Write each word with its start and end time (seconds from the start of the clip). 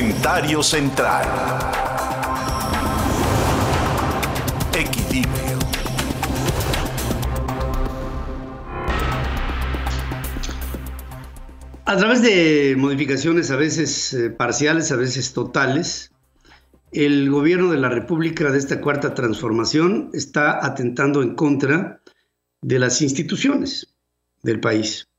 Comentario 0.00 0.62
central. 0.62 1.26
Equilibrio. 4.72 5.58
A 11.84 11.96
través 11.98 12.22
de 12.22 12.76
modificaciones 12.78 13.50
a 13.50 13.56
veces 13.56 14.14
eh, 14.14 14.30
parciales, 14.30 14.90
a 14.90 14.96
veces 14.96 15.34
totales, 15.34 16.12
el 16.92 17.28
gobierno 17.28 17.70
de 17.70 17.76
la 17.76 17.90
República 17.90 18.50
de 18.50 18.56
esta 18.56 18.80
cuarta 18.80 19.12
transformación 19.12 20.08
está 20.14 20.64
atentando 20.64 21.22
en 21.22 21.34
contra 21.34 22.00
de 22.62 22.78
las 22.78 23.02
instituciones 23.02 23.94
del 24.42 24.60
país. 24.60 25.09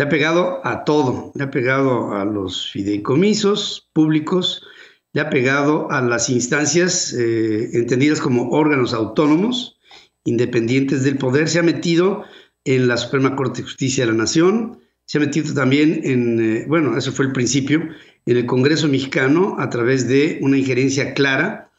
Le 0.00 0.06
ha 0.06 0.08
pegado 0.08 0.62
a 0.64 0.84
todo, 0.84 1.30
le 1.34 1.44
ha 1.44 1.50
pegado 1.50 2.14
a 2.14 2.24
los 2.24 2.70
fideicomisos 2.70 3.90
públicos, 3.92 4.66
le 5.12 5.20
ha 5.20 5.28
pegado 5.28 5.90
a 5.90 6.00
las 6.00 6.30
instancias 6.30 7.12
eh, 7.12 7.68
entendidas 7.74 8.18
como 8.22 8.48
órganos 8.48 8.94
autónomos, 8.94 9.78
independientes 10.24 11.04
del 11.04 11.18
poder, 11.18 11.50
se 11.50 11.58
ha 11.58 11.62
metido 11.62 12.24
en 12.64 12.88
la 12.88 12.96
Suprema 12.96 13.36
Corte 13.36 13.58
de 13.58 13.64
Justicia 13.64 14.06
de 14.06 14.12
la 14.12 14.16
Nación, 14.16 14.80
se 15.04 15.18
ha 15.18 15.20
metido 15.20 15.52
también 15.52 16.00
en, 16.02 16.40
eh, 16.40 16.64
bueno, 16.66 16.96
eso 16.96 17.12
fue 17.12 17.26
el 17.26 17.32
principio, 17.32 17.86
en 18.24 18.36
el 18.38 18.46
Congreso 18.46 18.88
mexicano 18.88 19.56
a 19.58 19.68
través 19.68 20.08
de 20.08 20.38
una 20.40 20.56
injerencia 20.56 21.12
clara 21.12 21.72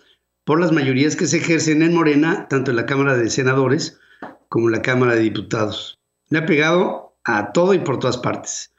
por 0.45 0.59
las 0.59 0.71
mayorías 0.71 1.15
que 1.15 1.25
se 1.25 1.37
ejercen 1.37 1.81
en 1.81 1.95
Morena, 1.95 2.47
tanto 2.47 2.69
en 2.69 2.77
la 2.77 2.85
Cámara 2.85 3.17
de 3.17 3.31
Senadores 3.31 3.99
como 4.47 4.67
en 4.67 4.73
la 4.73 4.83
Cámara 4.83 5.15
de 5.15 5.21
Diputados. 5.21 5.97
Le 6.29 6.37
ha 6.37 6.45
pegado 6.45 7.10
a 7.23 7.51
todo 7.51 7.73
y 7.73 7.79
por 7.79 7.99
todas 7.99 8.17
partes. 8.17 8.73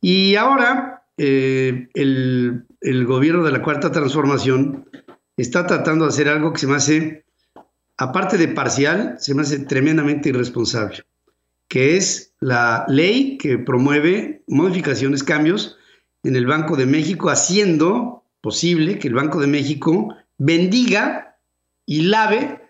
Y 0.00 0.36
ahora 0.36 1.04
eh, 1.16 1.88
el, 1.94 2.66
el, 2.80 3.06
gobierno 3.06 3.44
de 3.44 3.52
la 3.52 3.62
Cuarta 3.62 3.92
Transformación 3.92 4.88
está 5.36 5.66
tratando 5.66 6.04
de 6.04 6.10
hacer 6.10 6.28
algo 6.28 6.52
que 6.52 6.60
se 6.60 6.66
me 6.66 6.76
hace, 6.76 7.24
aparte 7.96 8.36
de 8.36 8.48
parcial, 8.48 9.16
se 9.18 9.34
me 9.34 9.42
hace 9.42 9.60
tremendamente 9.60 10.28
irresponsable, 10.30 11.04
que 11.68 11.96
es 11.96 12.34
la 12.40 12.84
ley 12.88 13.38
que 13.38 13.58
promueve 13.58 14.42
modificaciones, 14.46 15.22
cambios 15.22 15.76
en 16.22 16.36
el 16.36 16.46
Banco 16.46 16.76
de 16.76 16.86
México, 16.86 17.30
haciendo 17.30 18.24
posible 18.40 18.98
que 18.98 19.08
el 19.08 19.14
Banco 19.14 19.40
de 19.40 19.46
México 19.46 20.14
bendiga 20.38 21.36
y 21.86 22.02
lave 22.02 22.60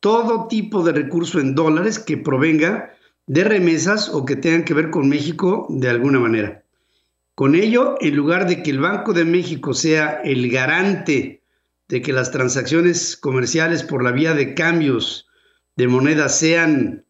todo 0.00 0.48
tipo 0.48 0.82
de 0.82 0.92
recurso 0.92 1.38
en 1.38 1.54
dólares 1.54 1.98
que 1.98 2.16
provenga 2.16 2.92
de 3.26 3.44
remesas 3.44 4.08
o 4.08 4.24
que 4.24 4.36
tengan 4.36 4.64
que 4.64 4.74
ver 4.74 4.90
con 4.90 5.08
México 5.08 5.66
de 5.70 5.88
alguna 5.88 6.18
manera. 6.18 6.64
Con 7.34 7.54
ello, 7.54 7.96
en 8.00 8.16
lugar 8.16 8.48
de 8.48 8.62
que 8.62 8.70
el 8.70 8.80
Banco 8.80 9.12
de 9.12 9.24
México 9.24 9.74
sea 9.74 10.20
el 10.22 10.50
garante 10.50 11.42
de 11.88 12.02
que 12.02 12.12
las 12.12 12.30
transacciones 12.30 13.16
comerciales 13.16 13.82
por 13.82 14.02
la 14.02 14.12
vía 14.12 14.34
de 14.34 14.54
cambios 14.54 15.26
de 15.76 15.88
moneda 15.88 16.28
sean 16.28 17.06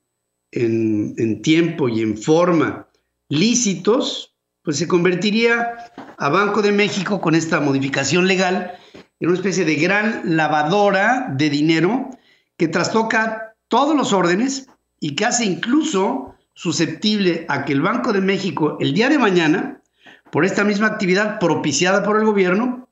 en, 0.52 1.14
en 1.18 1.42
tiempo 1.42 1.88
y 1.88 2.02
en 2.02 2.16
forma 2.16 2.88
lícitos, 3.28 4.36
pues 4.62 4.76
se 4.76 4.86
convertiría 4.86 5.92
a 6.18 6.28
Banco 6.28 6.62
de 6.62 6.72
México 6.72 7.20
con 7.20 7.34
esta 7.34 7.60
modificación 7.60 8.28
legal 8.28 8.78
en 9.18 9.28
una 9.28 9.36
especie 9.36 9.64
de 9.64 9.76
gran 9.76 10.36
lavadora 10.36 11.32
de 11.36 11.48
dinero 11.48 12.10
que 12.56 12.68
trastoca 12.68 13.56
todos 13.68 13.96
los 13.96 14.12
órdenes 14.12 14.66
y 15.02 15.16
que 15.16 15.24
hace 15.24 15.44
incluso 15.44 16.36
susceptible 16.54 17.44
a 17.48 17.64
que 17.64 17.72
el 17.72 17.82
Banco 17.82 18.12
de 18.12 18.20
México 18.20 18.76
el 18.78 18.94
día 18.94 19.08
de 19.08 19.18
mañana, 19.18 19.82
por 20.30 20.44
esta 20.44 20.62
misma 20.62 20.86
actividad 20.86 21.40
propiciada 21.40 22.04
por 22.04 22.20
el 22.20 22.24
gobierno, 22.24 22.88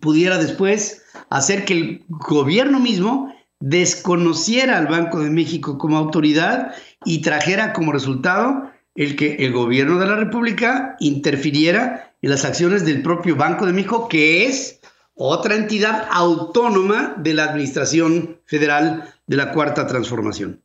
pudiera 0.00 0.36
después 0.36 1.04
hacer 1.30 1.64
que 1.64 1.74
el 1.74 2.04
gobierno 2.08 2.80
mismo 2.80 3.32
desconociera 3.60 4.78
al 4.78 4.88
Banco 4.88 5.20
de 5.20 5.30
México 5.30 5.78
como 5.78 5.96
autoridad 5.96 6.74
y 7.04 7.22
trajera 7.22 7.72
como 7.72 7.92
resultado 7.92 8.72
el 8.96 9.14
que 9.14 9.36
el 9.36 9.52
gobierno 9.52 10.00
de 10.00 10.06
la 10.06 10.16
República 10.16 10.96
interfiriera 10.98 12.16
en 12.20 12.30
las 12.30 12.44
acciones 12.44 12.84
del 12.84 13.00
propio 13.00 13.36
Banco 13.36 13.64
de 13.64 13.72
México, 13.72 14.08
que 14.08 14.46
es 14.46 14.80
otra 15.14 15.54
entidad 15.54 16.08
autónoma 16.10 17.14
de 17.16 17.34
la 17.34 17.44
Administración 17.44 18.40
Federal 18.44 19.14
de 19.28 19.36
la 19.36 19.52
Cuarta 19.52 19.86
Transformación. 19.86 20.64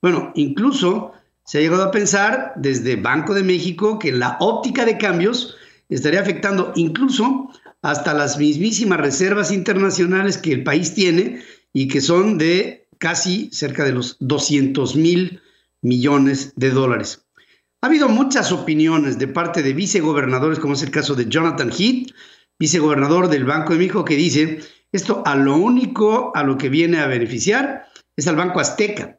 Bueno, 0.00 0.32
incluso 0.34 1.12
se 1.44 1.58
ha 1.58 1.60
llegado 1.60 1.84
a 1.84 1.90
pensar 1.90 2.52
desde 2.56 2.96
Banco 2.96 3.34
de 3.34 3.42
México 3.42 3.98
que 3.98 4.12
la 4.12 4.36
óptica 4.40 4.84
de 4.84 4.98
cambios 4.98 5.56
estaría 5.88 6.20
afectando 6.20 6.72
incluso 6.76 7.50
hasta 7.82 8.14
las 8.14 8.38
mismísimas 8.38 9.00
reservas 9.00 9.50
internacionales 9.50 10.38
que 10.38 10.52
el 10.52 10.62
país 10.62 10.94
tiene 10.94 11.42
y 11.72 11.88
que 11.88 12.00
son 12.00 12.38
de 12.38 12.88
casi 12.98 13.50
cerca 13.52 13.84
de 13.84 13.92
los 13.92 14.16
200 14.20 14.96
mil 14.96 15.40
millones 15.82 16.52
de 16.56 16.70
dólares. 16.70 17.24
Ha 17.80 17.86
habido 17.86 18.08
muchas 18.08 18.50
opiniones 18.50 19.18
de 19.18 19.28
parte 19.28 19.62
de 19.62 19.72
vicegobernadores, 19.72 20.58
como 20.58 20.74
es 20.74 20.82
el 20.82 20.90
caso 20.90 21.14
de 21.14 21.28
Jonathan 21.28 21.70
Heath, 21.70 22.10
vicegobernador 22.58 23.28
del 23.28 23.44
Banco 23.44 23.72
de 23.72 23.78
México, 23.78 24.04
que 24.04 24.16
dice, 24.16 24.60
esto 24.90 25.22
a 25.24 25.36
lo 25.36 25.56
único 25.56 26.32
a 26.34 26.42
lo 26.42 26.58
que 26.58 26.68
viene 26.68 26.98
a 26.98 27.06
beneficiar 27.06 27.86
es 28.16 28.26
al 28.26 28.34
Banco 28.34 28.58
Azteca, 28.58 29.17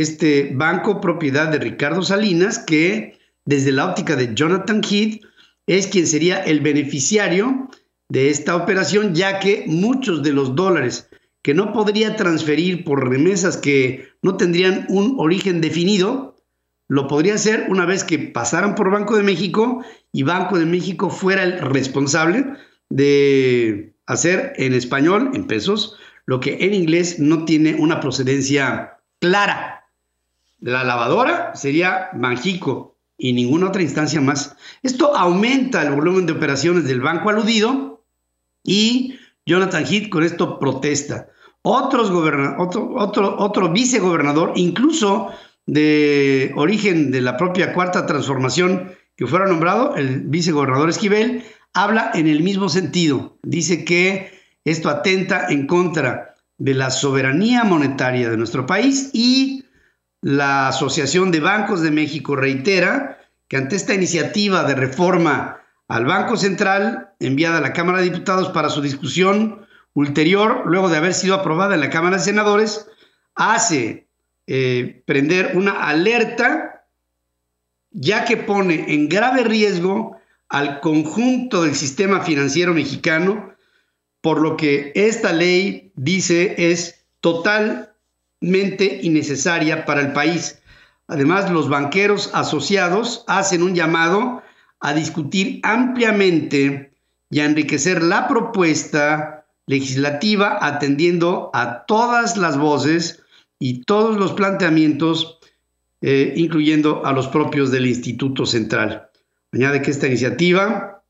este 0.00 0.52
banco 0.54 1.00
propiedad 1.00 1.48
de 1.48 1.58
Ricardo 1.58 2.02
Salinas, 2.02 2.60
que 2.60 3.18
desde 3.44 3.72
la 3.72 3.86
óptica 3.86 4.14
de 4.14 4.32
Jonathan 4.34 4.80
Heath 4.82 5.22
es 5.66 5.88
quien 5.88 6.06
sería 6.06 6.38
el 6.38 6.60
beneficiario 6.60 7.68
de 8.08 8.30
esta 8.30 8.54
operación, 8.54 9.14
ya 9.14 9.40
que 9.40 9.64
muchos 9.66 10.22
de 10.22 10.32
los 10.32 10.54
dólares 10.54 11.08
que 11.42 11.52
no 11.52 11.72
podría 11.72 12.14
transferir 12.14 12.84
por 12.84 13.08
remesas 13.08 13.56
que 13.56 14.08
no 14.22 14.36
tendrían 14.36 14.86
un 14.88 15.16
origen 15.18 15.60
definido, 15.60 16.36
lo 16.88 17.08
podría 17.08 17.34
hacer 17.34 17.66
una 17.68 17.84
vez 17.84 18.04
que 18.04 18.18
pasaran 18.18 18.74
por 18.74 18.90
Banco 18.90 19.16
de 19.16 19.22
México 19.22 19.84
y 20.12 20.22
Banco 20.22 20.58
de 20.58 20.66
México 20.66 21.10
fuera 21.10 21.42
el 21.42 21.58
responsable 21.58 22.44
de 22.88 23.94
hacer 24.06 24.52
en 24.56 24.74
español, 24.74 25.30
en 25.34 25.46
pesos, 25.46 25.96
lo 26.24 26.40
que 26.40 26.58
en 26.60 26.72
inglés 26.72 27.18
no 27.18 27.44
tiene 27.44 27.74
una 27.74 28.00
procedencia 28.00 28.98
clara. 29.20 29.77
La 30.60 30.84
lavadora 30.84 31.54
sería 31.54 32.10
Banjico 32.14 32.96
y 33.16 33.32
ninguna 33.32 33.68
otra 33.68 33.82
instancia 33.82 34.20
más. 34.20 34.56
Esto 34.82 35.16
aumenta 35.16 35.82
el 35.82 35.94
volumen 35.94 36.26
de 36.26 36.32
operaciones 36.32 36.84
del 36.84 37.00
banco 37.00 37.30
aludido 37.30 38.04
y 38.64 39.18
Jonathan 39.46 39.84
Heath 39.84 40.08
con 40.08 40.24
esto 40.24 40.58
protesta. 40.58 41.28
Otros 41.62 42.10
otro, 42.10 42.94
otro, 42.96 43.36
otro 43.38 43.72
vicegobernador, 43.72 44.52
incluso 44.56 45.30
de 45.66 46.52
origen 46.56 47.10
de 47.10 47.20
la 47.20 47.36
propia 47.36 47.74
cuarta 47.74 48.06
transformación 48.06 48.92
que 49.16 49.26
fuera 49.26 49.46
nombrado, 49.46 49.96
el 49.96 50.20
vicegobernador 50.22 50.88
Esquivel, 50.88 51.42
habla 51.74 52.10
en 52.14 52.26
el 52.28 52.42
mismo 52.42 52.68
sentido. 52.68 53.38
Dice 53.42 53.84
que 53.84 54.32
esto 54.64 54.88
atenta 54.88 55.48
en 55.48 55.66
contra 55.66 56.36
de 56.56 56.74
la 56.74 56.90
soberanía 56.90 57.64
monetaria 57.64 58.30
de 58.30 58.36
nuestro 58.36 58.66
país 58.66 59.10
y 59.12 59.64
la 60.20 60.68
Asociación 60.68 61.30
de 61.30 61.40
Bancos 61.40 61.80
de 61.80 61.90
México 61.90 62.36
reitera 62.36 63.18
que 63.48 63.56
ante 63.56 63.76
esta 63.76 63.94
iniciativa 63.94 64.64
de 64.64 64.74
reforma 64.74 65.62
al 65.86 66.04
Banco 66.04 66.36
Central, 66.36 67.14
enviada 67.18 67.58
a 67.58 67.62
la 67.62 67.72
Cámara 67.72 67.98
de 67.98 68.10
Diputados 68.10 68.50
para 68.50 68.68
su 68.68 68.82
discusión 68.82 69.66
ulterior, 69.94 70.64
luego 70.66 70.88
de 70.88 70.98
haber 70.98 71.14
sido 71.14 71.34
aprobada 71.34 71.74
en 71.74 71.80
la 71.80 71.90
Cámara 71.90 72.18
de 72.18 72.22
Senadores, 72.22 72.86
hace 73.34 74.06
eh, 74.46 75.02
prender 75.06 75.52
una 75.56 75.88
alerta, 75.88 76.84
ya 77.90 78.24
que 78.24 78.36
pone 78.36 78.92
en 78.92 79.08
grave 79.08 79.44
riesgo 79.44 80.18
al 80.48 80.80
conjunto 80.80 81.62
del 81.62 81.74
sistema 81.74 82.20
financiero 82.20 82.74
mexicano, 82.74 83.54
por 84.20 84.40
lo 84.40 84.56
que 84.56 84.92
esta 84.94 85.32
ley 85.32 85.92
dice 85.94 86.54
es 86.70 87.06
total 87.20 87.87
innecesaria 88.40 89.84
para 89.84 90.00
el 90.00 90.12
país. 90.12 90.60
Además, 91.06 91.50
los 91.50 91.68
banqueros 91.68 92.30
asociados 92.34 93.24
hacen 93.26 93.62
un 93.62 93.74
llamado 93.74 94.42
a 94.80 94.94
discutir 94.94 95.60
ampliamente 95.62 96.92
y 97.30 97.40
a 97.40 97.46
enriquecer 97.46 98.02
la 98.02 98.28
propuesta 98.28 99.46
legislativa 99.66 100.58
atendiendo 100.60 101.50
a 101.52 101.84
todas 101.86 102.36
las 102.36 102.56
voces 102.56 103.22
y 103.58 103.82
todos 103.82 104.16
los 104.16 104.32
planteamientos, 104.32 105.38
eh, 106.00 106.32
incluyendo 106.36 107.04
a 107.04 107.12
los 107.12 107.28
propios 107.28 107.70
del 107.70 107.86
Instituto 107.86 108.46
Central. 108.46 109.10
Añade 109.52 109.82
que 109.82 109.90
esta 109.90 110.06
iniciativa 110.06 111.02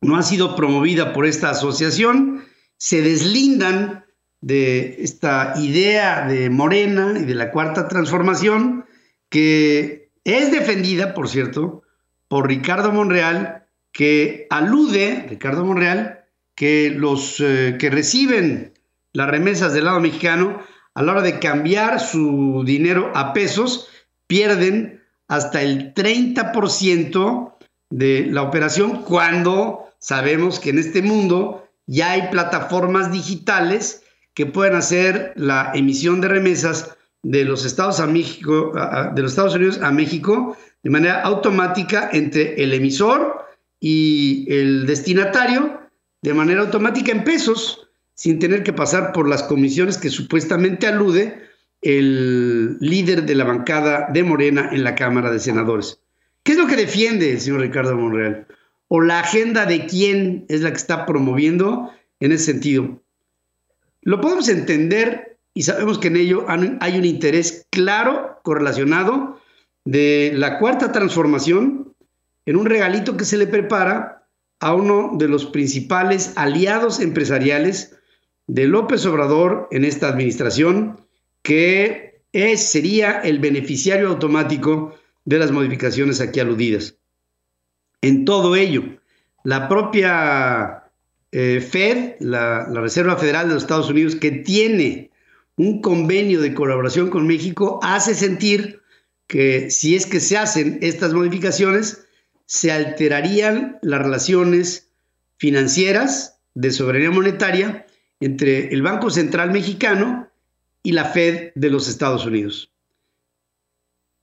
no 0.00 0.16
ha 0.16 0.22
sido 0.22 0.56
promovida 0.56 1.12
por 1.12 1.26
esta 1.26 1.50
asociación, 1.50 2.44
se 2.76 3.02
deslindan 3.02 4.04
de 4.40 4.96
esta 5.02 5.54
idea 5.58 6.26
de 6.26 6.50
Morena 6.50 7.14
y 7.18 7.24
de 7.24 7.34
la 7.34 7.50
cuarta 7.50 7.88
transformación, 7.88 8.86
que 9.28 10.10
es 10.24 10.50
defendida, 10.50 11.14
por 11.14 11.28
cierto, 11.28 11.82
por 12.28 12.48
Ricardo 12.48 12.92
Monreal 12.92 13.60
que 13.92 14.46
alude, 14.50 15.26
Ricardo 15.28 15.64
Monreal, 15.64 16.24
que 16.54 16.90
los 16.90 17.40
eh, 17.40 17.76
que 17.78 17.90
reciben 17.90 18.72
las 19.12 19.28
remesas 19.28 19.72
del 19.72 19.86
lado 19.86 20.00
mexicano, 20.00 20.62
a 20.94 21.02
la 21.02 21.12
hora 21.12 21.22
de 21.22 21.38
cambiar 21.38 22.00
su 22.00 22.62
dinero 22.64 23.12
a 23.14 23.32
pesos, 23.32 23.88
pierden 24.26 25.02
hasta 25.28 25.62
el 25.62 25.94
30% 25.94 27.54
de 27.90 28.26
la 28.30 28.42
operación 28.42 29.02
cuando 29.02 29.88
sabemos 29.98 30.60
que 30.60 30.70
en 30.70 30.78
este 30.78 31.02
mundo 31.02 31.68
ya 31.86 32.12
hay 32.12 32.28
plataformas 32.30 33.10
digitales 33.10 34.04
que 34.40 34.46
pueden 34.46 34.74
hacer 34.74 35.34
la 35.36 35.70
emisión 35.74 36.22
de 36.22 36.28
remesas 36.28 36.96
de 37.22 37.44
los 37.44 37.66
Estados, 37.66 38.00
a 38.00 38.06
México, 38.06 38.72
de 39.14 39.20
los 39.20 39.32
Estados 39.32 39.54
Unidos 39.54 39.80
a 39.82 39.92
México 39.92 40.56
de 40.82 40.88
manera 40.88 41.20
automática 41.20 42.08
entre 42.10 42.54
el 42.62 42.72
emisor 42.72 43.44
y 43.80 44.46
el 44.50 44.86
destinatario, 44.86 45.78
de 46.22 46.32
manera 46.32 46.62
automática 46.62 47.12
en 47.12 47.22
pesos, 47.22 47.86
sin 48.14 48.38
tener 48.38 48.62
que 48.62 48.72
pasar 48.72 49.12
por 49.12 49.28
las 49.28 49.42
comisiones 49.42 49.98
que 49.98 50.08
supuestamente 50.08 50.86
alude 50.86 51.42
el 51.82 52.78
líder 52.80 53.26
de 53.26 53.34
la 53.34 53.44
bancada 53.44 54.08
de 54.10 54.22
Morena 54.22 54.70
en 54.72 54.84
la 54.84 54.94
Cámara 54.94 55.30
de 55.30 55.38
Senadores. 55.38 56.00
¿Qué 56.44 56.52
es 56.52 56.58
lo 56.58 56.66
que 56.66 56.76
defiende 56.76 57.32
el 57.32 57.40
señor 57.42 57.60
Ricardo 57.60 57.94
Monreal? 57.94 58.46
¿O 58.88 59.02
la 59.02 59.20
agenda 59.20 59.66
de 59.66 59.84
quién 59.84 60.46
es 60.48 60.62
la 60.62 60.70
que 60.70 60.78
está 60.78 61.04
promoviendo 61.04 61.90
en 62.20 62.32
ese 62.32 62.52
sentido? 62.52 63.02
Lo 64.02 64.20
podemos 64.20 64.48
entender 64.48 65.38
y 65.54 65.62
sabemos 65.62 65.98
que 65.98 66.08
en 66.08 66.16
ello 66.16 66.46
hay 66.48 66.98
un 66.98 67.04
interés 67.04 67.66
claro 67.70 68.40
correlacionado 68.42 69.38
de 69.84 70.32
la 70.34 70.58
cuarta 70.58 70.92
transformación 70.92 71.94
en 72.46 72.56
un 72.56 72.66
regalito 72.66 73.16
que 73.16 73.24
se 73.24 73.36
le 73.36 73.46
prepara 73.46 74.28
a 74.60 74.74
uno 74.74 75.12
de 75.14 75.28
los 75.28 75.46
principales 75.46 76.32
aliados 76.36 77.00
empresariales 77.00 77.96
de 78.46 78.66
López 78.66 79.06
Obrador 79.06 79.68
en 79.70 79.84
esta 79.84 80.08
administración, 80.08 81.06
que 81.42 82.22
es, 82.32 82.66
sería 82.66 83.20
el 83.20 83.38
beneficiario 83.38 84.08
automático 84.08 84.94
de 85.24 85.38
las 85.38 85.50
modificaciones 85.50 86.20
aquí 86.20 86.40
aludidas. 86.40 86.96
En 88.02 88.24
todo 88.24 88.56
ello, 88.56 88.82
la 89.44 89.68
propia 89.68 90.79
eh, 91.32 91.60
Fed, 91.60 92.16
la, 92.20 92.68
la 92.68 92.80
Reserva 92.80 93.16
Federal 93.16 93.48
de 93.48 93.54
los 93.54 93.62
Estados 93.62 93.90
Unidos, 93.90 94.16
que 94.16 94.30
tiene 94.30 95.10
un 95.56 95.80
convenio 95.80 96.40
de 96.40 96.54
colaboración 96.54 97.10
con 97.10 97.26
México, 97.26 97.80
hace 97.82 98.14
sentir 98.14 98.80
que 99.26 99.70
si 99.70 99.94
es 99.94 100.06
que 100.06 100.20
se 100.20 100.36
hacen 100.36 100.78
estas 100.82 101.12
modificaciones, 101.12 102.06
se 102.46 102.72
alterarían 102.72 103.78
las 103.82 104.02
relaciones 104.02 104.90
financieras 105.36 106.40
de 106.54 106.72
soberanía 106.72 107.10
monetaria 107.10 107.86
entre 108.18 108.74
el 108.74 108.82
Banco 108.82 109.08
Central 109.10 109.52
Mexicano 109.52 110.28
y 110.82 110.92
la 110.92 111.04
Fed 111.04 111.52
de 111.54 111.70
los 111.70 111.88
Estados 111.88 112.26
Unidos. 112.26 112.72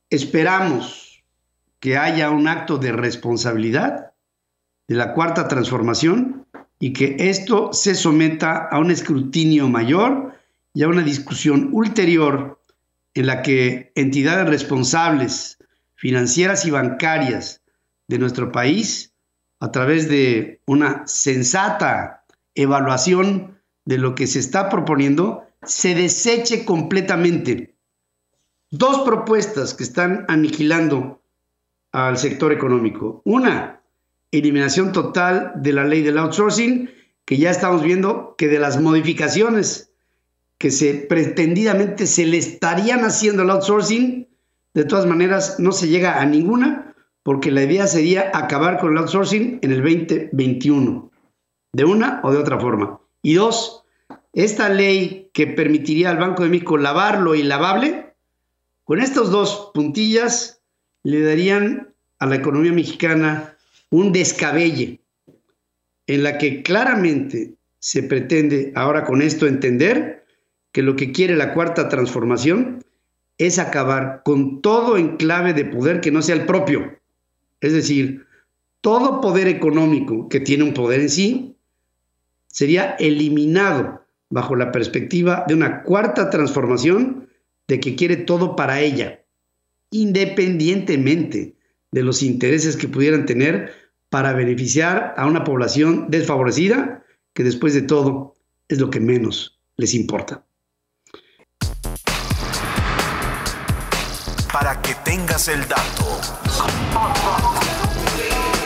Esperamos 0.09 1.23
que 1.79 1.97
haya 1.97 2.29
un 2.29 2.47
acto 2.47 2.77
de 2.77 2.91
responsabilidad 2.91 4.11
de 4.87 4.95
la 4.95 5.13
cuarta 5.13 5.47
transformación 5.47 6.46
y 6.79 6.93
que 6.93 7.15
esto 7.19 7.73
se 7.73 7.95
someta 7.95 8.67
a 8.69 8.79
un 8.79 8.91
escrutinio 8.91 9.67
mayor 9.67 10.33
y 10.73 10.83
a 10.83 10.87
una 10.87 11.01
discusión 11.01 11.69
ulterior 11.71 12.61
en 13.13 13.25
la 13.25 13.41
que 13.41 13.91
entidades 13.95 14.47
responsables 14.47 15.57
financieras 15.95 16.65
y 16.65 16.71
bancarias 16.71 17.61
de 18.07 18.19
nuestro 18.19 18.51
país, 18.51 19.13
a 19.59 19.71
través 19.71 20.07
de 20.07 20.61
una 20.67 21.07
sensata 21.07 22.23
evaluación 22.53 23.59
de 23.85 23.97
lo 23.97 24.13
que 24.13 24.27
se 24.27 24.39
está 24.39 24.69
proponiendo, 24.69 25.47
se 25.63 25.95
deseche 25.95 26.63
completamente. 26.63 27.75
Dos 28.69 28.99
propuestas 28.99 29.73
que 29.73 29.83
están 29.83 30.25
aniquilando 30.27 31.21
al 31.91 32.17
sector 32.17 32.51
económico. 32.51 33.21
Una, 33.25 33.81
eliminación 34.31 34.91
total 34.91 35.53
de 35.55 35.73
la 35.73 35.85
ley 35.85 36.01
del 36.01 36.17
outsourcing, 36.17 36.89
que 37.25 37.37
ya 37.37 37.51
estamos 37.51 37.83
viendo 37.83 38.35
que 38.37 38.47
de 38.47 38.59
las 38.59 38.79
modificaciones 38.79 39.91
que 40.57 40.71
se 40.71 40.93
pretendidamente 40.93 42.07
se 42.07 42.25
le 42.25 42.37
estarían 42.37 43.03
haciendo 43.05 43.43
el 43.43 43.49
outsourcing, 43.51 44.27
de 44.73 44.85
todas 44.85 45.05
maneras 45.05 45.59
no 45.59 45.71
se 45.71 45.87
llega 45.87 46.21
a 46.21 46.25
ninguna, 46.25 46.95
porque 47.23 47.51
la 47.51 47.63
idea 47.63 47.87
sería 47.87 48.31
acabar 48.33 48.79
con 48.79 48.93
el 48.93 48.97
outsourcing 48.99 49.59
en 49.61 49.71
el 49.71 49.81
2021, 49.81 51.11
de 51.73 51.85
una 51.85 52.21
o 52.23 52.31
de 52.31 52.37
otra 52.37 52.59
forma. 52.59 52.99
Y 53.21 53.33
dos, 53.33 53.83
esta 54.33 54.69
ley 54.69 55.29
que 55.33 55.47
permitiría 55.47 56.09
al 56.09 56.17
Banco 56.17 56.43
de 56.43 56.49
México 56.49 56.77
lavarlo 56.77 57.35
y 57.35 57.43
lavable, 57.43 58.13
con 58.83 59.01
estas 59.01 59.29
dos 59.29 59.71
puntillas 59.73 60.61
le 61.03 61.21
darían 61.21 61.93
a 62.19 62.25
la 62.25 62.35
economía 62.35 62.71
mexicana 62.71 63.56
un 63.89 64.11
descabelle 64.11 65.01
en 66.07 66.23
la 66.23 66.37
que 66.37 66.63
claramente 66.63 67.55
se 67.79 68.03
pretende 68.03 68.71
ahora 68.75 69.03
con 69.03 69.21
esto 69.21 69.47
entender 69.47 70.25
que 70.71 70.81
lo 70.81 70.95
que 70.95 71.11
quiere 71.11 71.35
la 71.35 71.53
cuarta 71.53 71.89
transformación 71.89 72.83
es 73.37 73.59
acabar 73.59 74.21
con 74.23 74.61
todo 74.61 74.97
enclave 74.97 75.53
de 75.53 75.65
poder 75.65 76.01
que 76.01 76.11
no 76.11 76.21
sea 76.21 76.35
el 76.35 76.45
propio. 76.45 76.99
Es 77.61 77.73
decir, 77.73 78.25
todo 78.81 79.21
poder 79.21 79.47
económico 79.47 80.29
que 80.29 80.39
tiene 80.39 80.63
un 80.63 80.73
poder 80.73 81.01
en 81.01 81.09
sí 81.09 81.55
sería 82.47 82.95
eliminado 82.99 84.05
bajo 84.29 84.55
la 84.55 84.71
perspectiva 84.71 85.45
de 85.47 85.53
una 85.53 85.83
cuarta 85.83 86.29
transformación 86.29 87.29
de 87.67 87.79
que 87.79 87.95
quiere 87.95 88.17
todo 88.17 88.55
para 88.55 88.81
ella, 88.81 89.23
independientemente 89.91 91.56
de 91.91 92.03
los 92.03 92.23
intereses 92.23 92.75
que 92.77 92.87
pudieran 92.87 93.25
tener 93.25 93.73
para 94.09 94.33
beneficiar 94.33 95.13
a 95.17 95.27
una 95.27 95.43
población 95.43 96.07
desfavorecida, 96.09 97.05
que 97.33 97.43
después 97.43 97.73
de 97.73 97.81
todo 97.81 98.35
es 98.67 98.79
lo 98.79 98.89
que 98.89 98.99
menos 98.99 99.59
les 99.75 99.93
importa. 99.93 100.47
para 104.59 104.81
que 104.81 104.95
tengas 105.05 105.47
el 105.49 105.59
dato. 105.67 106.19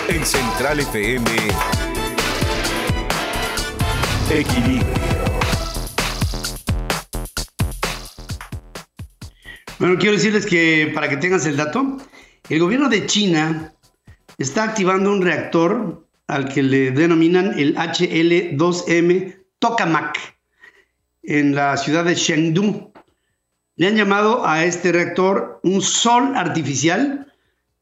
En 0.07 0.25
Central 0.25 0.79
FM, 0.79 1.29
Equilibrio. 4.29 4.85
Bueno, 9.79 9.97
quiero 9.99 10.13
decirles 10.13 10.45
que 10.45 10.91
para 10.93 11.09
que 11.09 11.17
tengas 11.17 11.45
el 11.45 11.57
dato, 11.57 11.97
el 12.51 12.59
gobierno 12.59 12.89
de 12.89 13.05
China 13.05 13.73
está 14.37 14.63
activando 14.65 15.09
un 15.09 15.21
reactor 15.21 16.05
al 16.27 16.49
que 16.49 16.61
le 16.61 16.91
denominan 16.91 17.57
el 17.57 17.77
HL2M 17.77 19.37
Tokamak 19.59 20.17
en 21.23 21.55
la 21.55 21.77
ciudad 21.77 22.03
de 22.03 22.13
Chengdu, 22.13 22.91
le 23.77 23.87
han 23.87 23.95
llamado 23.95 24.45
a 24.45 24.65
este 24.65 24.91
reactor 24.91 25.61
un 25.63 25.81
sol 25.81 26.33
artificial 26.35 27.31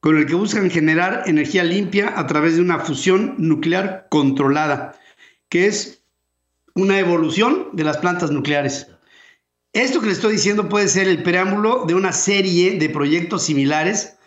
con 0.02 0.20
el 0.20 0.28
que 0.28 0.36
buscan 0.36 0.70
generar 0.70 1.24
energía 1.26 1.64
limpia 1.64 2.14
a 2.16 2.28
través 2.28 2.56
de 2.56 2.62
una 2.62 2.78
fusión 2.78 3.34
nuclear 3.40 4.06
controlada, 4.12 4.94
que 5.50 5.66
es 5.66 6.04
una 6.76 7.00
evolución 7.00 7.70
de 7.74 7.86
las 7.86 7.98
plantas 7.98 8.30
nucleares. 8.30 8.86
Esto 9.74 10.00
que 10.00 10.08
le 10.08 10.14
estoy 10.14 10.34
diciendo 10.34 10.70
puede 10.70 10.88
ser 10.88 11.08
el 11.08 11.24
preámbulo 11.24 11.86
de 11.88 11.96
una 11.96 12.12
serie 12.14 12.78
de 12.78 12.90
proyectos 12.90 13.46
similares 13.46 14.19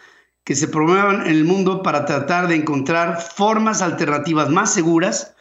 que 0.45 0.55
se 0.55 0.69
promuevan 0.69 1.27
en 1.27 1.33
el 1.33 1.45
mundo 1.45 1.83
para 1.83 2.05
tratar 2.05 2.49
de 2.49 2.57
encontrar 2.57 3.21
formas 3.21 3.83
alternativas 3.83 4.49
más 4.49 4.75
seguras 4.75 5.35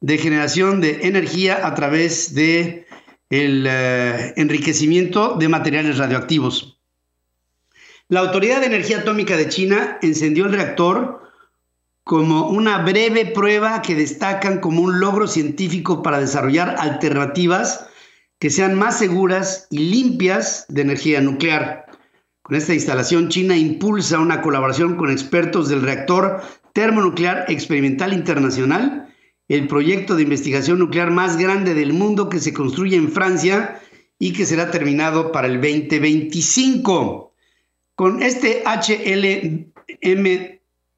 de 0.00 0.18
generación 0.18 0.80
de 0.80 1.06
energía 1.08 1.66
a 1.66 1.74
través 1.74 2.34
de 2.34 2.86
el 3.30 3.66
eh, 3.68 4.34
enriquecimiento 4.36 5.36
de 5.36 5.48
materiales 5.48 5.98
radioactivos. 5.98 6.78
La 8.08 8.20
Autoridad 8.20 8.60
de 8.60 8.66
Energía 8.66 8.98
Atómica 8.98 9.36
de 9.36 9.48
China 9.48 9.98
encendió 10.02 10.44
el 10.44 10.52
reactor 10.52 11.22
como 12.04 12.48
una 12.48 12.78
breve 12.78 13.24
prueba 13.26 13.80
que 13.80 13.94
destacan 13.94 14.60
como 14.60 14.82
un 14.82 15.00
logro 15.00 15.26
científico 15.26 16.02
para 16.02 16.20
desarrollar 16.20 16.76
alternativas 16.78 17.86
que 18.38 18.50
sean 18.50 18.74
más 18.74 18.98
seguras 18.98 19.66
y 19.70 19.78
limpias 19.78 20.66
de 20.68 20.82
energía 20.82 21.22
nuclear. 21.22 21.86
Con 22.44 22.56
esta 22.56 22.74
instalación, 22.74 23.30
China 23.30 23.56
impulsa 23.56 24.20
una 24.20 24.42
colaboración 24.42 24.96
con 24.96 25.10
expertos 25.10 25.70
del 25.70 25.80
reactor 25.80 26.42
termonuclear 26.74 27.46
experimental 27.48 28.12
internacional 28.12 29.08
el 29.48 29.66
proyecto 29.66 30.14
de 30.14 30.24
investigación 30.24 30.78
nuclear 30.78 31.10
más 31.10 31.38
grande 31.38 31.72
del 31.72 31.94
mundo 31.94 32.28
que 32.28 32.40
se 32.40 32.52
construye 32.52 32.96
en 32.96 33.10
Francia 33.10 33.80
y 34.18 34.34
que 34.34 34.44
será 34.44 34.70
terminado 34.70 35.32
para 35.32 35.46
el 35.46 35.54
2025. 35.54 37.32
Con 37.94 38.22
este 38.22 38.62
HLM 38.66 39.72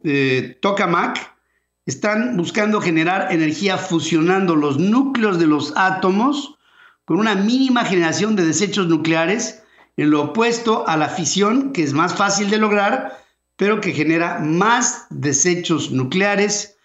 eh, 0.02 0.58
Tokamak, 0.60 1.36
están 1.84 2.36
buscando 2.36 2.80
generar 2.80 3.32
energía 3.32 3.78
fusionando 3.78 4.56
los 4.56 4.80
núcleos 4.80 5.38
de 5.38 5.46
los 5.46 5.72
átomos 5.76 6.58
con 7.04 7.20
una 7.20 7.36
mínima 7.36 7.84
generación 7.84 8.34
de 8.34 8.44
desechos 8.44 8.88
nucleares, 8.88 9.62
en 9.96 10.10
lo 10.10 10.22
opuesto 10.22 10.86
a 10.86 10.96
la 10.96 11.08
fisión, 11.08 11.72
que 11.72 11.82
es 11.82 11.92
más 11.92 12.14
fácil 12.14 12.50
de 12.50 12.58
lograr, 12.58 13.18
pero 13.56 13.80
que 13.80 13.92
genera 13.92 14.38
más 14.38 15.06
desechos 15.10 15.90
nucleares, 15.90 16.76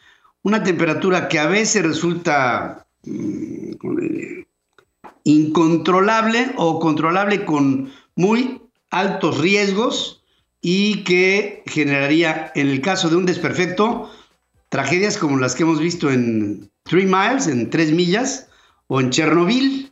una 0.43 0.63
temperatura 0.63 1.27
que 1.27 1.39
a 1.39 1.47
veces 1.47 1.83
resulta 1.83 2.85
mm, 3.03 3.71
incontrolable 5.23 6.53
o 6.57 6.79
controlable 6.79 7.45
con 7.45 7.91
muy 8.15 8.61
altos 8.89 9.39
riesgos 9.39 10.23
y 10.61 11.03
que 11.03 11.63
generaría, 11.65 12.51
en 12.55 12.69
el 12.69 12.81
caso 12.81 13.09
de 13.09 13.17
un 13.17 13.25
desperfecto, 13.25 14.09
tragedias 14.69 15.17
como 15.17 15.37
las 15.37 15.55
que 15.55 15.63
hemos 15.63 15.79
visto 15.79 16.09
en 16.09 16.71
Three 16.83 17.05
Miles, 17.05 17.47
en 17.47 17.69
Tres 17.69 17.91
Millas, 17.91 18.47
o 18.87 18.99
en 18.99 19.09
Chernobyl, 19.09 19.91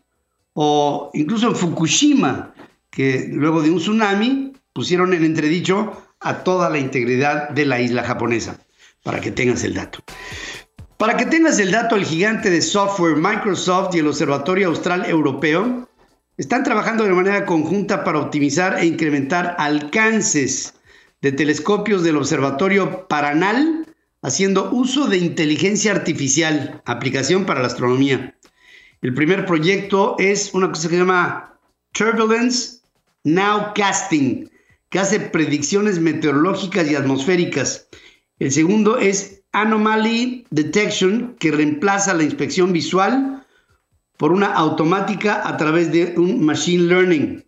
o 0.53 1.09
incluso 1.13 1.47
en 1.49 1.55
Fukushima, 1.55 2.53
que 2.89 3.27
luego 3.31 3.61
de 3.61 3.71
un 3.71 3.79
tsunami 3.79 4.53
pusieron 4.73 5.13
en 5.13 5.23
entredicho 5.23 5.93
a 6.19 6.43
toda 6.43 6.69
la 6.69 6.79
integridad 6.79 7.49
de 7.49 7.65
la 7.65 7.79
isla 7.79 8.03
japonesa, 8.03 8.59
para 9.03 9.19
que 9.21 9.31
tengas 9.31 9.63
el 9.63 9.73
dato. 9.73 9.99
Para 10.97 11.15
que 11.15 11.25
tengas 11.25 11.59
el 11.59 11.71
dato, 11.71 11.95
el 11.95 12.05
gigante 12.05 12.49
de 12.49 12.61
software 12.61 13.15
Microsoft 13.15 13.95
y 13.95 13.99
el 13.99 14.07
Observatorio 14.07 14.67
Austral 14.67 15.05
Europeo 15.05 15.87
están 16.37 16.63
trabajando 16.63 17.03
de 17.03 17.11
manera 17.11 17.45
conjunta 17.45 18.03
para 18.03 18.19
optimizar 18.19 18.79
e 18.79 18.85
incrementar 18.85 19.55
alcances 19.59 20.73
de 21.21 21.31
telescopios 21.31 22.03
del 22.03 22.17
Observatorio 22.17 23.07
Paranal, 23.07 23.85
haciendo 24.21 24.71
uso 24.71 25.07
de 25.07 25.17
inteligencia 25.17 25.91
artificial, 25.91 26.81
aplicación 26.85 27.45
para 27.45 27.61
la 27.61 27.67
astronomía. 27.67 28.35
El 29.01 29.13
primer 29.13 29.45
proyecto 29.45 30.15
es 30.19 30.53
una 30.53 30.69
cosa 30.69 30.89
que 30.89 30.95
se 30.95 30.99
llama 30.99 31.57
Turbulence 31.93 32.78
Nowcasting, 33.23 34.49
que 34.89 34.99
hace 34.99 35.19
predicciones 35.19 35.99
meteorológicas 35.99 36.89
y 36.89 36.95
atmosféricas. 36.95 37.87
El 38.39 38.51
segundo 38.51 38.97
es 38.97 39.43
Anomaly 39.51 40.45
Detection, 40.49 41.35
que 41.39 41.51
reemplaza 41.51 42.13
la 42.13 42.23
inspección 42.23 42.73
visual 42.73 43.45
por 44.17 44.31
una 44.31 44.53
automática 44.53 45.47
a 45.47 45.57
través 45.57 45.91
de 45.91 46.13
un 46.17 46.43
Machine 46.43 46.83
Learning, 46.83 47.45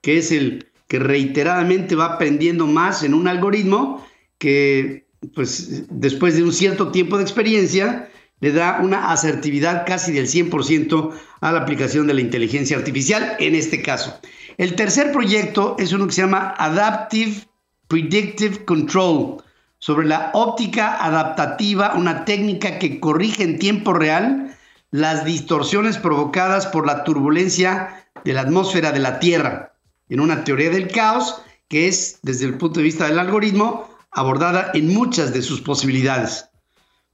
que 0.00 0.18
es 0.18 0.32
el 0.32 0.66
que 0.88 0.98
reiteradamente 0.98 1.94
va 1.94 2.14
aprendiendo 2.14 2.66
más 2.66 3.02
en 3.02 3.14
un 3.14 3.28
algoritmo 3.28 4.04
que, 4.38 5.06
pues, 5.34 5.84
después 5.90 6.36
de 6.36 6.42
un 6.42 6.52
cierto 6.52 6.90
tiempo 6.90 7.18
de 7.18 7.24
experiencia, 7.24 8.10
le 8.40 8.52
da 8.52 8.80
una 8.82 9.12
asertividad 9.12 9.84
casi 9.86 10.12
del 10.12 10.26
100% 10.26 11.12
a 11.40 11.52
la 11.52 11.60
aplicación 11.60 12.06
de 12.06 12.14
la 12.14 12.20
inteligencia 12.20 12.76
artificial 12.76 13.36
en 13.38 13.54
este 13.54 13.82
caso. 13.82 14.18
El 14.58 14.74
tercer 14.74 15.12
proyecto 15.12 15.76
es 15.78 15.92
uno 15.92 16.08
que 16.08 16.12
se 16.12 16.22
llama 16.22 16.52
Adaptive 16.58 17.46
Predictive 17.86 18.64
Control, 18.64 19.36
sobre 19.78 20.08
la 20.08 20.32
óptica 20.34 20.96
adaptativa, 21.04 21.94
una 21.94 22.24
técnica 22.24 22.80
que 22.80 22.98
corrige 22.98 23.44
en 23.44 23.60
tiempo 23.60 23.92
real 23.92 24.56
las 24.90 25.24
distorsiones 25.24 25.96
provocadas 25.96 26.66
por 26.66 26.88
la 26.88 27.04
turbulencia 27.04 28.04
de 28.24 28.32
la 28.32 28.40
atmósfera 28.40 28.90
de 28.90 28.98
la 28.98 29.20
Tierra, 29.20 29.74
en 30.08 30.18
una 30.18 30.42
teoría 30.42 30.70
del 30.70 30.88
caos 30.88 31.40
que 31.68 31.86
es, 31.86 32.18
desde 32.22 32.46
el 32.46 32.58
punto 32.58 32.80
de 32.80 32.84
vista 32.84 33.06
del 33.06 33.20
algoritmo, 33.20 33.88
abordada 34.10 34.72
en 34.74 34.92
muchas 34.92 35.32
de 35.32 35.42
sus 35.42 35.60
posibilidades. 35.60 36.46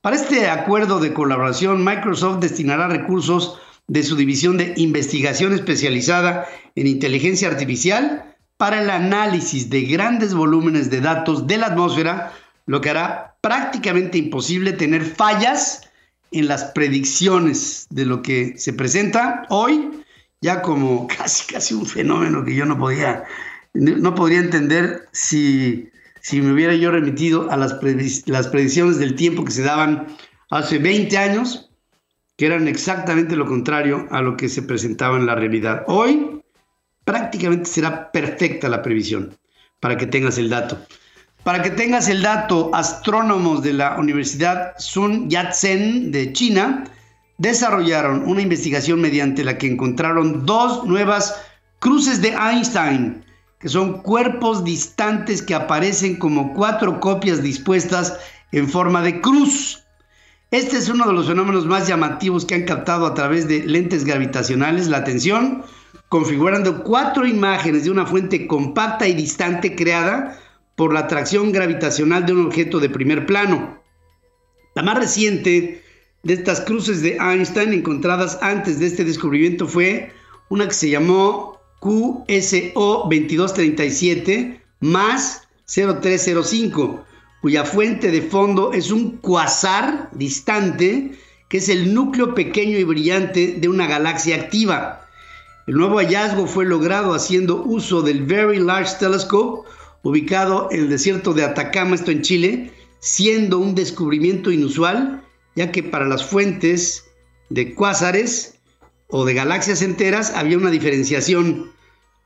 Para 0.00 0.16
este 0.16 0.48
acuerdo 0.48 0.98
de 0.98 1.12
colaboración, 1.12 1.84
Microsoft 1.84 2.38
destinará 2.38 2.88
recursos 2.88 3.58
de 3.86 4.02
su 4.02 4.16
división 4.16 4.56
de 4.56 4.74
investigación 4.76 5.52
especializada 5.52 6.46
en 6.74 6.86
inteligencia 6.86 7.48
artificial 7.48 8.34
para 8.56 8.82
el 8.82 8.90
análisis 8.90 9.68
de 9.70 9.82
grandes 9.82 10.34
volúmenes 10.34 10.90
de 10.90 11.00
datos 11.00 11.46
de 11.46 11.58
la 11.58 11.66
atmósfera, 11.66 12.32
lo 12.66 12.80
que 12.80 12.90
hará 12.90 13.36
prácticamente 13.40 14.18
imposible 14.18 14.72
tener 14.72 15.04
fallas 15.04 15.82
en 16.30 16.48
las 16.48 16.64
predicciones 16.64 17.86
de 17.90 18.06
lo 18.06 18.22
que 18.22 18.54
se 18.56 18.72
presenta 18.72 19.44
hoy, 19.50 19.90
ya 20.40 20.62
como 20.62 21.06
casi 21.18 21.52
casi 21.52 21.74
un 21.74 21.86
fenómeno 21.86 22.44
que 22.44 22.54
yo 22.54 22.64
no 22.64 22.78
podía 22.78 23.24
no 23.74 24.14
podría 24.14 24.38
entender 24.38 25.08
si 25.10 25.90
si 26.24 26.40
me 26.40 26.52
hubiera 26.54 26.74
yo 26.74 26.90
remitido 26.90 27.50
a 27.50 27.56
las, 27.58 27.76
las 28.24 28.48
predicciones 28.48 28.98
del 28.98 29.14
tiempo 29.14 29.44
que 29.44 29.50
se 29.50 29.62
daban 29.62 30.06
hace 30.48 30.78
20 30.78 31.18
años, 31.18 31.70
que 32.36 32.46
eran 32.46 32.68
exactamente 32.68 33.36
lo 33.36 33.46
contrario 33.46 34.06
a 34.10 34.20
lo 34.20 34.36
que 34.36 34.48
se 34.48 34.62
presentaba 34.62 35.16
en 35.16 35.26
la 35.26 35.34
realidad. 35.34 35.84
Hoy 35.86 36.42
prácticamente 37.04 37.66
será 37.66 38.10
perfecta 38.10 38.68
la 38.68 38.82
previsión, 38.82 39.36
para 39.80 39.96
que 39.96 40.06
tengas 40.06 40.38
el 40.38 40.50
dato. 40.50 40.78
Para 41.42 41.62
que 41.62 41.70
tengas 41.70 42.08
el 42.08 42.22
dato, 42.22 42.70
astrónomos 42.74 43.62
de 43.62 43.74
la 43.74 43.98
Universidad 43.98 44.72
Sun 44.78 45.28
Yat-sen 45.28 46.10
de 46.10 46.32
China 46.32 46.84
desarrollaron 47.36 48.26
una 48.26 48.40
investigación 48.40 49.00
mediante 49.00 49.44
la 49.44 49.58
que 49.58 49.66
encontraron 49.66 50.46
dos 50.46 50.86
nuevas 50.86 51.38
cruces 51.80 52.22
de 52.22 52.28
Einstein 52.28 53.24
que 53.64 53.70
son 53.70 54.02
cuerpos 54.02 54.62
distantes 54.62 55.40
que 55.40 55.54
aparecen 55.54 56.16
como 56.16 56.52
cuatro 56.52 57.00
copias 57.00 57.42
dispuestas 57.42 58.18
en 58.52 58.68
forma 58.68 59.00
de 59.00 59.22
cruz. 59.22 59.83
Este 60.54 60.76
es 60.76 60.88
uno 60.88 61.04
de 61.08 61.12
los 61.12 61.26
fenómenos 61.26 61.66
más 61.66 61.88
llamativos 61.88 62.44
que 62.44 62.54
han 62.54 62.62
captado 62.62 63.06
a 63.06 63.14
través 63.14 63.48
de 63.48 63.64
lentes 63.64 64.04
gravitacionales 64.04 64.86
la 64.86 64.98
atención, 64.98 65.64
configurando 66.08 66.84
cuatro 66.84 67.26
imágenes 67.26 67.82
de 67.82 67.90
una 67.90 68.06
fuente 68.06 68.46
compacta 68.46 69.08
y 69.08 69.14
distante 69.14 69.74
creada 69.74 70.38
por 70.76 70.94
la 70.94 71.00
atracción 71.00 71.50
gravitacional 71.50 72.24
de 72.24 72.34
un 72.34 72.46
objeto 72.46 72.78
de 72.78 72.88
primer 72.88 73.26
plano. 73.26 73.82
La 74.76 74.84
más 74.84 74.96
reciente 74.96 75.82
de 76.22 76.34
estas 76.34 76.60
cruces 76.60 77.02
de 77.02 77.16
Einstein 77.16 77.72
encontradas 77.72 78.38
antes 78.40 78.78
de 78.78 78.86
este 78.86 79.04
descubrimiento 79.04 79.66
fue 79.66 80.12
una 80.50 80.68
que 80.68 80.74
se 80.74 80.88
llamó 80.88 81.58
QSO 81.80 83.08
2237 83.10 84.62
más 84.78 85.48
0305, 85.66 87.04
cuya 87.44 87.62
fuente 87.62 88.10
de 88.10 88.22
fondo 88.22 88.72
es 88.72 88.90
un 88.90 89.18
cuasar 89.18 90.08
distante, 90.12 91.12
que 91.50 91.58
es 91.58 91.68
el 91.68 91.92
núcleo 91.92 92.34
pequeño 92.34 92.78
y 92.78 92.84
brillante 92.84 93.58
de 93.58 93.68
una 93.68 93.86
galaxia 93.86 94.36
activa. 94.36 95.06
El 95.66 95.74
nuevo 95.74 95.98
hallazgo 95.98 96.46
fue 96.46 96.64
logrado 96.64 97.12
haciendo 97.12 97.62
uso 97.62 98.00
del 98.00 98.22
Very 98.22 98.60
Large 98.60 98.96
Telescope, 98.98 99.68
ubicado 100.02 100.68
en 100.70 100.84
el 100.84 100.88
desierto 100.88 101.34
de 101.34 101.44
Atacama, 101.44 101.96
esto 101.96 102.12
en 102.12 102.22
Chile, 102.22 102.72
siendo 103.00 103.58
un 103.58 103.74
descubrimiento 103.74 104.50
inusual, 104.50 105.22
ya 105.54 105.70
que 105.70 105.82
para 105.82 106.06
las 106.06 106.24
fuentes 106.24 107.04
de 107.50 107.74
cuásares 107.74 108.54
o 109.08 109.26
de 109.26 109.34
galaxias 109.34 109.82
enteras 109.82 110.32
había 110.34 110.56
una 110.56 110.70
diferenciación 110.70 111.74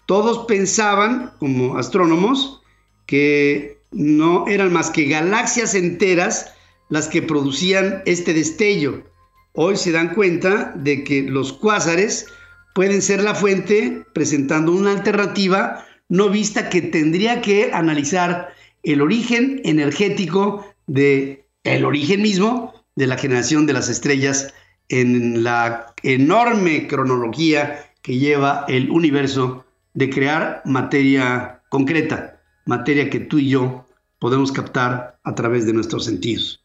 todos 0.07 0.47
pensaban, 0.47 1.33
como 1.41 1.77
astrónomos, 1.77 2.63
que 3.05 3.78
no 3.91 4.47
eran 4.49 4.73
más 4.73 4.91
que 4.91 5.05
galaxias 5.05 5.75
enteras 5.75 6.53
las 6.89 7.09
que 7.09 7.23
producían 7.23 8.03
este 8.07 8.35
destello. 8.35 9.05
Hoy 9.53 9.77
se 9.77 9.93
dan 9.93 10.15
cuenta 10.15 10.73
de 10.77 11.05
que 11.05 11.23
los 11.23 11.53
cuásares 11.53 12.27
pueden 12.75 13.03
ser 13.03 13.23
la 13.23 13.35
fuente, 13.35 14.05
presentando 14.15 14.73
una 14.73 14.93
alternativa 14.93 15.85
no 16.09 16.31
vista 16.31 16.71
que 16.71 16.81
tendría 16.81 17.41
que 17.41 17.71
analizar 17.73 18.55
el 18.83 19.03
origen 19.03 19.61
energético 19.65 20.65
de 20.87 21.45
el 21.65 21.85
origen 21.85 22.23
mismo 22.23 22.73
de 22.97 23.07
la 23.07 23.19
generación 23.19 23.67
de 23.67 23.75
las 23.75 23.89
estrellas 23.89 24.55
en 24.89 25.45
la 25.45 25.93
enorme 26.03 26.87
cronología 26.87 27.93
que 28.03 28.17
lleva 28.17 28.65
el 28.69 28.91
universo 28.91 29.67
de 29.95 30.09
crear 30.09 30.63
materia 30.65 31.61
concreta, 31.69 32.38
materia 32.69 33.09
que 33.09 33.21
tú 33.21 33.39
y 33.39 33.49
yo 33.49 33.87
podemos 34.19 34.53
captar 34.53 35.19
a 35.25 35.35
través 35.35 35.65
de 35.65 35.73
nuestros 35.73 36.05
sentidos, 36.05 36.63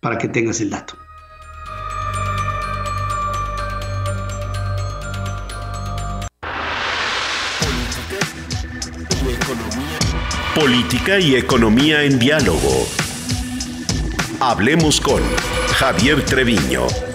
para 0.00 0.18
que 0.18 0.28
tengas 0.28 0.60
el 0.60 0.68
dato. 0.68 0.94
Política 10.54 11.18
y 11.18 11.36
economía 11.36 12.04
en 12.04 12.18
diálogo. 12.18 12.86
Hablemos 14.40 15.00
con 15.00 15.22
Javier 15.78 16.22
Treviño. 16.26 17.09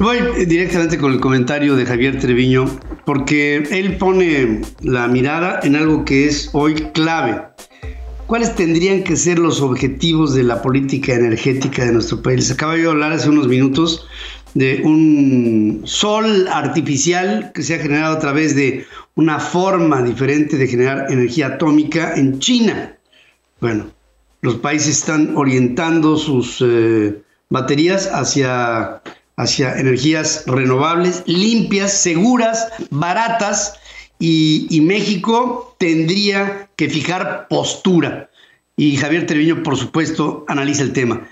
Voy 0.00 0.46
directamente 0.46 0.96
con 0.96 1.12
el 1.12 1.20
comentario 1.20 1.74
de 1.74 1.84
Javier 1.84 2.20
Treviño 2.20 2.66
porque 3.04 3.56
él 3.70 3.96
pone 3.96 4.60
la 4.80 5.08
mirada 5.08 5.58
en 5.64 5.74
algo 5.74 6.04
que 6.04 6.26
es 6.26 6.50
hoy 6.52 6.74
clave. 6.92 7.42
¿Cuáles 8.28 8.54
tendrían 8.54 9.02
que 9.02 9.16
ser 9.16 9.40
los 9.40 9.60
objetivos 9.60 10.34
de 10.34 10.44
la 10.44 10.62
política 10.62 11.14
energética 11.14 11.84
de 11.84 11.92
nuestro 11.92 12.22
país? 12.22 12.48
Acaba 12.48 12.76
de 12.76 12.86
hablar 12.86 13.12
hace 13.12 13.28
unos 13.28 13.48
minutos 13.48 14.06
de 14.54 14.82
un 14.84 15.82
sol 15.84 16.46
artificial 16.48 17.50
que 17.52 17.62
se 17.62 17.74
ha 17.74 17.78
generado 17.78 18.16
a 18.16 18.20
través 18.20 18.54
de 18.54 18.86
una 19.16 19.40
forma 19.40 20.00
diferente 20.02 20.56
de 20.56 20.68
generar 20.68 21.10
energía 21.10 21.48
atómica 21.48 22.14
en 22.14 22.38
China. 22.38 22.96
Bueno, 23.60 23.86
los 24.42 24.56
países 24.56 24.98
están 24.98 25.36
orientando 25.36 26.16
sus 26.16 26.62
eh, 26.64 27.20
baterías 27.50 28.08
hacia, 28.12 29.02
hacia 29.38 29.78
energías 29.78 30.44
renovables, 30.46 31.22
limpias, 31.26 31.92
seguras, 31.92 32.68
baratas 32.90 33.78
y, 34.18 34.80
México 34.82 35.76
tendría 35.78 36.68
que 36.76 36.90
fijar 36.90 37.46
postura. 37.48 38.30
Y 38.76 38.96
Javier 38.96 39.26
Treviño, 39.26 39.62
por 39.62 39.76
supuesto, 39.76 40.44
analiza 40.48 40.82
el 40.82 40.92
tema. 40.92 41.26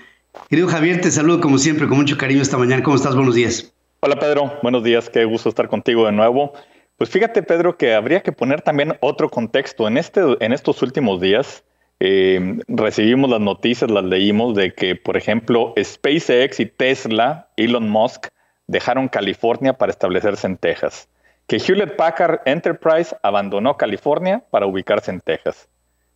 Querido 0.49 0.69
Javier, 0.69 1.01
te 1.01 1.11
saludo 1.11 1.41
como 1.41 1.57
siempre, 1.57 1.87
con 1.87 1.97
mucho 1.97 2.17
cariño 2.17 2.41
esta 2.41 2.57
mañana. 2.57 2.81
¿Cómo 2.81 2.95
estás? 2.95 3.15
Buenos 3.15 3.35
días. 3.35 3.73
Hola 3.99 4.17
Pedro, 4.17 4.53
buenos 4.63 4.83
días, 4.83 5.09
qué 5.09 5.25
gusto 5.25 5.49
estar 5.49 5.67
contigo 5.67 6.05
de 6.05 6.13
nuevo. 6.13 6.53
Pues 6.97 7.09
fíjate 7.09 7.43
Pedro 7.43 7.77
que 7.77 7.93
habría 7.93 8.21
que 8.21 8.31
poner 8.31 8.61
también 8.61 8.95
otro 9.01 9.29
contexto. 9.29 9.87
En, 9.87 9.97
este, 9.97 10.21
en 10.39 10.53
estos 10.53 10.81
últimos 10.81 11.19
días 11.19 11.63
eh, 11.99 12.59
recibimos 12.67 13.29
las 13.29 13.39
noticias, 13.41 13.89
las 13.89 14.03
leímos 14.03 14.55
de 14.55 14.73
que, 14.73 14.95
por 14.95 15.17
ejemplo, 15.17 15.73
SpaceX 15.81 16.59
y 16.59 16.65
Tesla, 16.67 17.49
Elon 17.57 17.89
Musk, 17.89 18.27
dejaron 18.67 19.07
California 19.07 19.73
para 19.73 19.91
establecerse 19.91 20.45
en 20.45 20.57
Texas. 20.57 21.09
Que 21.47 21.57
Hewlett 21.57 21.95
Packard 21.95 22.41
Enterprise 22.45 23.15
abandonó 23.23 23.77
California 23.77 24.43
para 24.51 24.65
ubicarse 24.65 25.11
en 25.11 25.21
Texas, 25.21 25.69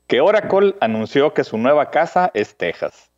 que 0.08 0.20
Oracle 0.20 0.76
anunció 0.82 1.34
que 1.34 1.46
su 1.46 1.58
nueva 1.58 1.90
casa 1.90 2.32
es 2.34 2.56
Texas, 2.58 3.10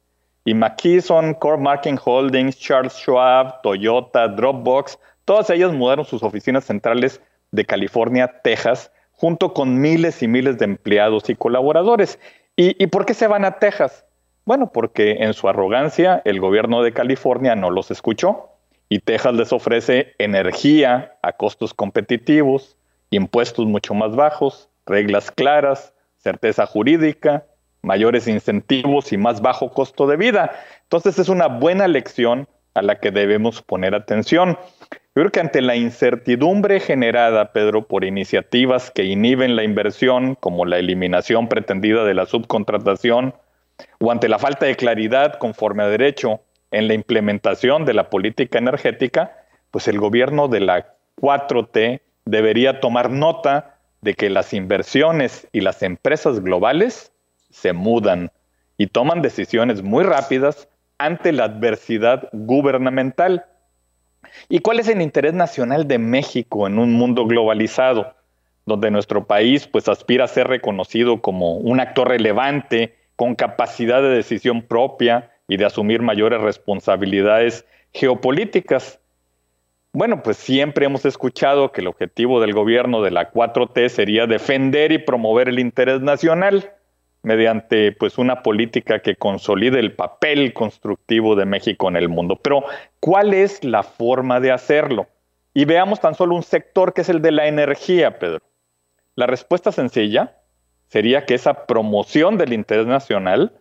y 0.45 0.53
McKesson, 0.53 1.33
Core 1.33 1.61
Marketing 1.61 1.97
Holdings, 2.03 2.59
Charles 2.59 2.93
Schwab, 2.93 3.61
Toyota, 3.61 4.27
Dropbox, 4.27 4.99
todas 5.25 5.49
ellas 5.49 5.73
mudaron 5.73 6.05
sus 6.05 6.21
oficinas 6.21 6.65
centrales 6.65 7.19
de 7.51 7.65
California 7.65 8.25
a 8.25 8.41
Texas, 8.41 8.91
junto 9.11 9.53
con 9.53 9.79
miles 9.79 10.21
y 10.21 10.27
miles 10.27 10.57
de 10.57 10.65
empleados 10.65 11.29
y 11.29 11.35
colaboradores. 11.35 12.19
¿Y, 12.55 12.81
¿Y 12.83 12.87
por 12.87 13.05
qué 13.05 13.13
se 13.13 13.27
van 13.27 13.45
a 13.45 13.59
Texas? 13.59 14.05
Bueno, 14.45 14.71
porque 14.71 15.17
en 15.19 15.33
su 15.33 15.47
arrogancia 15.47 16.21
el 16.25 16.39
gobierno 16.39 16.83
de 16.83 16.93
California 16.93 17.55
no 17.55 17.69
los 17.69 17.91
escuchó 17.91 18.49
y 18.89 18.99
Texas 18.99 19.33
les 19.33 19.53
ofrece 19.53 20.13
energía 20.17 21.17
a 21.21 21.31
costos 21.31 21.73
competitivos, 21.73 22.77
impuestos 23.09 23.65
mucho 23.65 23.93
más 23.93 24.15
bajos, 24.15 24.69
reglas 24.85 25.31
claras, 25.31 25.93
certeza 26.17 26.65
jurídica, 26.65 27.45
mayores 27.81 28.27
incentivos 28.27 29.11
y 29.13 29.17
más 29.17 29.41
bajo 29.41 29.71
costo 29.71 30.07
de 30.07 30.17
vida. 30.17 30.51
Entonces 30.83 31.19
es 31.19 31.29
una 31.29 31.47
buena 31.47 31.87
lección 31.87 32.47
a 32.73 32.81
la 32.81 32.99
que 32.99 33.11
debemos 33.11 33.61
poner 33.61 33.95
atención. 33.95 34.57
Yo 35.15 35.21
creo 35.21 35.31
que 35.31 35.41
ante 35.41 35.61
la 35.61 35.75
incertidumbre 35.75 36.79
generada, 36.79 37.51
Pedro, 37.53 37.87
por 37.87 38.03
iniciativas 38.03 38.89
que 38.89 39.03
inhiben 39.03 39.55
la 39.55 39.63
inversión, 39.63 40.33
como 40.33 40.65
la 40.65 40.79
eliminación 40.79 41.49
pretendida 41.49 42.03
de 42.03 42.15
la 42.15 42.25
subcontratación, 42.25 43.35
o 43.99 44.11
ante 44.11 44.27
la 44.27 44.39
falta 44.39 44.65
de 44.65 44.75
claridad 44.75 45.35
conforme 45.37 45.83
a 45.83 45.87
derecho 45.87 46.41
en 46.71 46.87
la 46.87 46.95
implementación 46.95 47.85
de 47.85 47.93
la 47.93 48.09
política 48.09 48.57
energética, 48.57 49.37
pues 49.69 49.87
el 49.87 49.99
gobierno 49.99 50.47
de 50.47 50.61
la 50.61 50.95
4T 51.21 52.01
debería 52.25 52.79
tomar 52.79 53.11
nota 53.11 53.77
de 54.01 54.15
que 54.15 54.31
las 54.31 54.51
inversiones 54.51 55.47
y 55.51 55.61
las 55.61 55.83
empresas 55.83 56.39
globales 56.39 57.11
se 57.51 57.71
mudan 57.71 58.31
y 58.77 58.87
toman 58.87 59.21
decisiones 59.21 59.83
muy 59.83 60.03
rápidas 60.03 60.67
ante 60.97 61.31
la 61.31 61.43
adversidad 61.45 62.29
gubernamental. 62.31 63.45
¿Y 64.49 64.59
cuál 64.59 64.79
es 64.79 64.87
el 64.87 65.01
interés 65.01 65.33
nacional 65.33 65.87
de 65.87 65.99
México 65.99 66.67
en 66.67 66.79
un 66.79 66.93
mundo 66.93 67.25
globalizado, 67.25 68.13
donde 68.65 68.91
nuestro 68.91 69.25
país 69.25 69.67
pues 69.67 69.87
aspira 69.87 70.25
a 70.25 70.27
ser 70.27 70.47
reconocido 70.47 71.21
como 71.21 71.57
un 71.57 71.79
actor 71.79 72.07
relevante, 72.07 72.95
con 73.15 73.35
capacidad 73.35 74.01
de 74.01 74.09
decisión 74.09 74.61
propia, 74.61 75.29
y 75.47 75.57
de 75.57 75.65
asumir 75.65 76.01
mayores 76.01 76.41
responsabilidades 76.41 77.65
geopolíticas. 77.93 78.99
Bueno, 79.91 80.23
pues 80.23 80.37
siempre 80.37 80.85
hemos 80.85 81.05
escuchado 81.05 81.71
que 81.71 81.81
el 81.81 81.87
objetivo 81.87 82.41
del 82.41 82.53
gobierno 82.53 83.01
de 83.01 83.11
la 83.11 83.31
4T 83.31 83.89
sería 83.89 84.25
defender 84.25 84.91
y 84.91 84.97
promover 84.97 85.49
el 85.49 85.59
interés 85.59 86.01
nacional 86.01 86.71
mediante 87.23 87.93
pues 87.93 88.17
una 88.17 88.43
política 88.43 88.99
que 88.99 89.15
consolide 89.15 89.79
el 89.79 89.93
papel 89.93 90.53
constructivo 90.53 91.35
de 91.35 91.45
México 91.45 91.87
en 91.87 91.95
el 91.95 92.09
mundo. 92.09 92.39
Pero 92.41 92.63
¿cuál 92.99 93.33
es 93.33 93.63
la 93.63 93.83
forma 93.83 94.39
de 94.39 94.51
hacerlo? 94.51 95.07
Y 95.53 95.65
veamos 95.65 95.99
tan 95.99 96.15
solo 96.15 96.35
un 96.35 96.43
sector 96.43 96.93
que 96.93 97.01
es 97.01 97.09
el 97.09 97.21
de 97.21 97.31
la 97.31 97.47
energía, 97.47 98.19
Pedro. 98.19 98.41
La 99.15 99.25
respuesta 99.25 99.71
sencilla 99.71 100.37
sería 100.87 101.25
que 101.25 101.35
esa 101.35 101.65
promoción 101.65 102.37
del 102.37 102.53
interés 102.53 102.87
nacional 102.87 103.53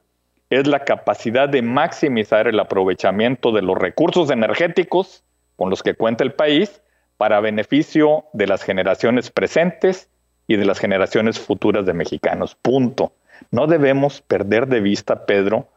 es 0.51 0.67
la 0.67 0.81
capacidad 0.81 1.49
de 1.49 1.63
maximizar 1.63 2.47
el 2.47 2.61
aprovechamiento 2.61 3.53
de 3.53 3.63
los 3.63 3.79
recursos 3.79 4.31
energéticos 4.31 5.25
con 5.57 5.71
los 5.71 5.83
que 5.83 5.95
cuenta 5.95 6.25
el 6.25 6.33
país 6.33 6.83
para 7.17 7.41
beneficio 7.41 8.25
de 8.33 8.47
las 8.47 8.63
generaciones 8.63 9.31
presentes 9.31 10.11
y 10.47 10.57
de 10.57 10.65
las 10.65 10.79
generaciones 10.79 11.39
futuras 11.39 11.87
de 11.87 11.95
mexicanos. 11.95 12.57
Punto. 12.61 13.13
No 13.51 13.67
debemos 13.67 14.23
perder 14.23 14.67
de 14.67 14.81
vista, 14.81 15.27
Pedro, 15.27 15.69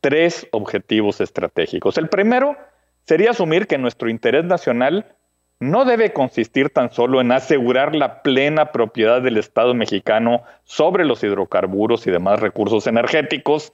tres 0.00 0.46
objetivos 0.52 1.20
estratégicos. 1.20 1.96
El 1.98 2.08
primero 2.08 2.56
sería 3.04 3.30
asumir 3.30 3.66
que 3.66 3.78
nuestro 3.78 4.08
interés 4.08 4.44
nacional 4.44 5.06
no 5.60 5.84
debe 5.84 6.12
consistir 6.12 6.70
tan 6.70 6.90
solo 6.90 7.20
en 7.20 7.30
asegurar 7.30 7.94
la 7.94 8.22
plena 8.22 8.72
propiedad 8.72 9.22
del 9.22 9.38
Estado 9.38 9.74
mexicano 9.74 10.42
sobre 10.64 11.04
los 11.04 11.22
hidrocarburos 11.22 12.06
y 12.06 12.10
demás 12.10 12.40
recursos 12.40 12.88
energéticos, 12.88 13.72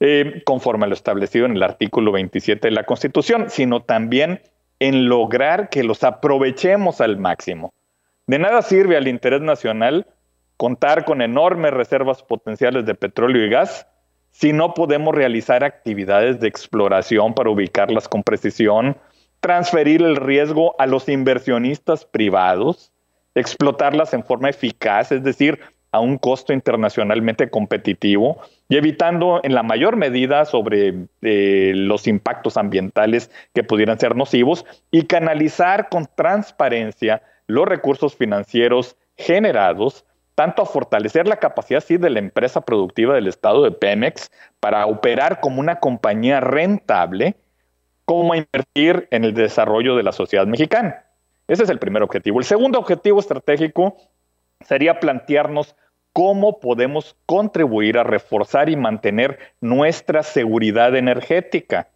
eh, 0.00 0.42
conforme 0.44 0.84
a 0.84 0.88
lo 0.88 0.94
establecido 0.94 1.46
en 1.46 1.52
el 1.52 1.62
artículo 1.62 2.10
27 2.10 2.66
de 2.68 2.72
la 2.72 2.84
Constitución, 2.84 3.50
sino 3.50 3.82
también 3.82 4.42
en 4.80 5.08
lograr 5.08 5.68
que 5.68 5.84
los 5.84 6.02
aprovechemos 6.02 7.00
al 7.00 7.18
máximo. 7.18 7.72
De 8.26 8.38
nada 8.40 8.62
sirve 8.62 8.96
al 8.96 9.06
interés 9.06 9.40
nacional 9.40 10.06
contar 10.58 11.06
con 11.06 11.22
enormes 11.22 11.72
reservas 11.72 12.22
potenciales 12.22 12.84
de 12.84 12.94
petróleo 12.94 13.46
y 13.46 13.48
gas 13.48 13.86
si 14.30 14.52
no 14.52 14.74
podemos 14.74 15.14
realizar 15.14 15.64
actividades 15.64 16.40
de 16.40 16.48
exploración 16.48 17.32
para 17.34 17.50
ubicarlas 17.50 18.08
con 18.08 18.22
precisión, 18.22 18.96
transferir 19.40 20.02
el 20.02 20.16
riesgo 20.16 20.74
a 20.78 20.86
los 20.86 21.08
inversionistas 21.08 22.04
privados, 22.04 22.92
explotarlas 23.34 24.12
en 24.14 24.24
forma 24.24 24.50
eficaz, 24.50 25.12
es 25.12 25.22
decir, 25.22 25.60
a 25.92 26.00
un 26.00 26.18
costo 26.18 26.52
internacionalmente 26.52 27.48
competitivo 27.48 28.38
y 28.68 28.76
evitando 28.76 29.40
en 29.42 29.54
la 29.54 29.62
mayor 29.62 29.96
medida 29.96 30.44
sobre 30.44 31.06
eh, 31.22 31.72
los 31.74 32.06
impactos 32.06 32.56
ambientales 32.56 33.30
que 33.54 33.64
pudieran 33.64 33.98
ser 33.98 34.14
nocivos 34.14 34.66
y 34.90 35.04
canalizar 35.04 35.88
con 35.88 36.06
transparencia 36.14 37.22
los 37.46 37.66
recursos 37.66 38.16
financieros 38.16 38.96
generados 39.16 40.04
tanto 40.38 40.62
a 40.62 40.66
fortalecer 40.66 41.26
la 41.26 41.38
capacidad 41.40 41.80
sí, 41.80 41.96
de 41.96 42.10
la 42.10 42.20
empresa 42.20 42.60
productiva 42.60 43.16
del 43.16 43.26
Estado 43.26 43.64
de 43.64 43.72
Pemex 43.72 44.30
para 44.60 44.86
operar 44.86 45.40
como 45.40 45.58
una 45.58 45.80
compañía 45.80 46.38
rentable, 46.38 47.34
como 48.04 48.34
a 48.34 48.36
invertir 48.36 49.08
en 49.10 49.24
el 49.24 49.34
desarrollo 49.34 49.96
de 49.96 50.04
la 50.04 50.12
sociedad 50.12 50.46
mexicana. 50.46 51.04
Ese 51.48 51.64
es 51.64 51.70
el 51.70 51.80
primer 51.80 52.04
objetivo. 52.04 52.38
El 52.38 52.44
segundo 52.44 52.78
objetivo 52.78 53.18
estratégico 53.18 53.96
sería 54.60 55.00
plantearnos 55.00 55.74
cómo 56.12 56.60
podemos 56.60 57.16
contribuir 57.26 57.98
a 57.98 58.04
reforzar 58.04 58.68
y 58.68 58.76
mantener 58.76 59.40
nuestra 59.60 60.22
seguridad 60.22 60.94
energética. 60.94 61.88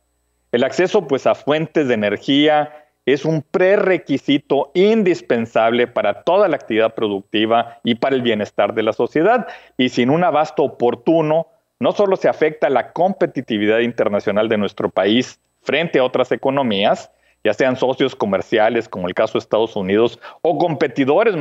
El 0.50 0.64
acceso 0.64 1.06
pues 1.06 1.28
a 1.28 1.36
fuentes 1.36 1.86
de 1.86 1.94
energía 1.94 2.81
es 3.06 3.24
un 3.24 3.42
prerequisito 3.42 4.70
indispensable 4.74 5.86
para 5.86 6.22
toda 6.22 6.48
la 6.48 6.56
actividad 6.56 6.94
productiva 6.94 7.80
y 7.84 7.96
para 7.96 8.14
el 8.14 8.22
bienestar 8.22 8.74
de 8.74 8.82
la 8.82 8.92
sociedad 8.92 9.46
y 9.76 9.88
sin 9.88 10.10
un 10.10 10.24
abasto 10.24 10.62
oportuno 10.62 11.48
no 11.80 11.92
solo 11.92 12.16
se 12.16 12.28
afecta 12.28 12.70
la 12.70 12.92
competitividad 12.92 13.80
internacional 13.80 14.48
de 14.48 14.58
nuestro 14.58 14.88
país 14.88 15.40
frente 15.62 15.98
a 15.98 16.04
otras 16.04 16.30
economías, 16.30 17.10
ya 17.42 17.54
sean 17.54 17.76
socios 17.76 18.14
comerciales 18.14 18.88
como 18.88 19.08
el 19.08 19.14
caso 19.14 19.32
de 19.32 19.40
Estados 19.40 19.74
Unidos 19.74 20.20
o 20.42 20.58
competidores 20.58 21.34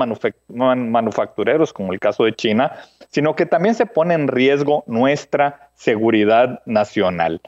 manufactureros 0.50 1.71
como 1.74 1.93
el 1.93 2.00
caso 2.00 2.24
de 2.24 2.34
China, 2.34 2.71
sino 3.10 3.36
que 3.36 3.45
también 3.45 3.76
se 3.76 3.86
pone 3.86 4.15
en 4.15 4.28
riesgo 4.28 4.84
nuestra 4.88 5.69
seguridad 5.76 6.62
nacional. 6.65 7.39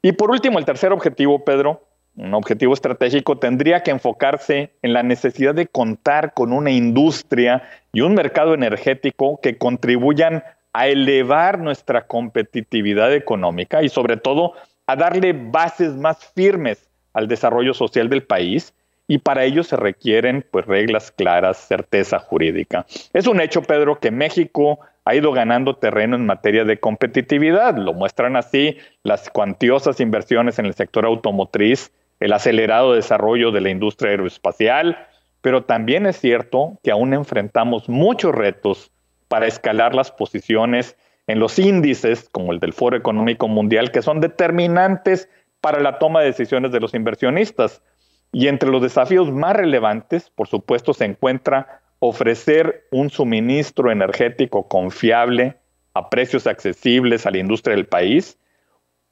Y 0.00 0.12
por 0.12 0.30
último, 0.30 0.58
el 0.58 0.64
tercer 0.64 0.92
objetivo, 0.92 1.44
Pedro, 1.44 1.86
un 2.16 2.34
objetivo 2.34 2.74
estratégico, 2.74 3.38
tendría 3.38 3.82
que 3.82 3.90
enfocarse 3.90 4.72
en 4.82 4.92
la 4.92 5.02
necesidad 5.02 5.54
de 5.54 5.66
contar 5.66 6.34
con 6.34 6.52
una 6.52 6.70
industria 6.70 7.62
y 7.92 8.02
un 8.02 8.14
mercado 8.14 8.54
energético 8.54 9.40
que 9.40 9.56
contribuyan 9.56 10.44
a 10.72 10.88
elevar 10.88 11.58
nuestra 11.58 12.06
competitividad 12.06 13.14
económica 13.14 13.82
y 13.82 13.88
sobre 13.88 14.16
todo 14.16 14.54
a 14.86 14.96
darle 14.96 15.32
bases 15.32 15.94
más 15.94 16.24
firmes 16.34 16.88
al 17.12 17.28
desarrollo 17.28 17.74
social 17.74 18.08
del 18.08 18.22
país 18.22 18.74
y 19.08 19.18
para 19.18 19.44
ello 19.44 19.62
se 19.62 19.76
requieren 19.76 20.44
pues 20.50 20.66
reglas 20.66 21.10
claras, 21.10 21.58
certeza 21.58 22.18
jurídica. 22.18 22.86
Es 23.12 23.26
un 23.26 23.40
hecho, 23.40 23.62
Pedro, 23.62 23.98
que 23.98 24.10
México 24.10 24.80
ha 25.04 25.14
ido 25.14 25.32
ganando 25.32 25.76
terreno 25.76 26.16
en 26.16 26.24
materia 26.24 26.64
de 26.64 26.78
competitividad. 26.78 27.76
Lo 27.76 27.92
muestran 27.92 28.36
así 28.36 28.78
las 29.02 29.28
cuantiosas 29.30 30.00
inversiones 30.00 30.58
en 30.58 30.66
el 30.66 30.74
sector 30.74 31.04
automotriz, 31.04 31.92
el 32.22 32.32
acelerado 32.32 32.94
desarrollo 32.94 33.50
de 33.50 33.60
la 33.60 33.70
industria 33.70 34.12
aeroespacial, 34.12 35.08
pero 35.40 35.64
también 35.64 36.06
es 36.06 36.20
cierto 36.20 36.78
que 36.84 36.92
aún 36.92 37.12
enfrentamos 37.14 37.88
muchos 37.88 38.32
retos 38.32 38.92
para 39.26 39.48
escalar 39.48 39.92
las 39.92 40.12
posiciones 40.12 40.96
en 41.26 41.40
los 41.40 41.58
índices, 41.58 42.28
como 42.30 42.52
el 42.52 42.60
del 42.60 42.72
Foro 42.72 42.96
Económico 42.96 43.48
Mundial, 43.48 43.90
que 43.90 44.02
son 44.02 44.20
determinantes 44.20 45.28
para 45.60 45.80
la 45.80 45.98
toma 45.98 46.20
de 46.20 46.26
decisiones 46.26 46.70
de 46.70 46.78
los 46.78 46.94
inversionistas. 46.94 47.82
Y 48.30 48.46
entre 48.46 48.70
los 48.70 48.82
desafíos 48.82 49.32
más 49.32 49.56
relevantes, 49.56 50.30
por 50.30 50.46
supuesto, 50.46 50.94
se 50.94 51.04
encuentra 51.04 51.80
ofrecer 51.98 52.86
un 52.92 53.10
suministro 53.10 53.90
energético 53.90 54.68
confiable 54.68 55.56
a 55.94 56.08
precios 56.08 56.46
accesibles 56.46 57.26
a 57.26 57.32
la 57.32 57.38
industria 57.38 57.74
del 57.74 57.86
país, 57.86 58.38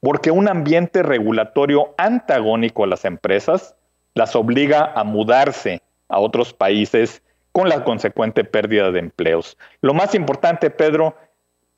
porque 0.01 0.31
un 0.31 0.49
ambiente 0.49 1.03
regulatorio 1.03 1.95
antagónico 1.99 2.85
a 2.85 2.87
las 2.87 3.05
empresas 3.05 3.77
las 4.15 4.35
obliga 4.35 4.93
a 4.95 5.05
mudarse 5.05 5.83
a 6.09 6.19
otros 6.19 6.53
países 6.53 7.23
con 7.53 7.69
la 7.69 7.85
consecuente 7.85 8.45
pérdida 8.45 8.91
de 8.91 9.01
empleos. 9.01 9.57
Lo 9.81 9.95
más 9.95 10.15
importante, 10.15 10.71
Pedro, 10.71 11.17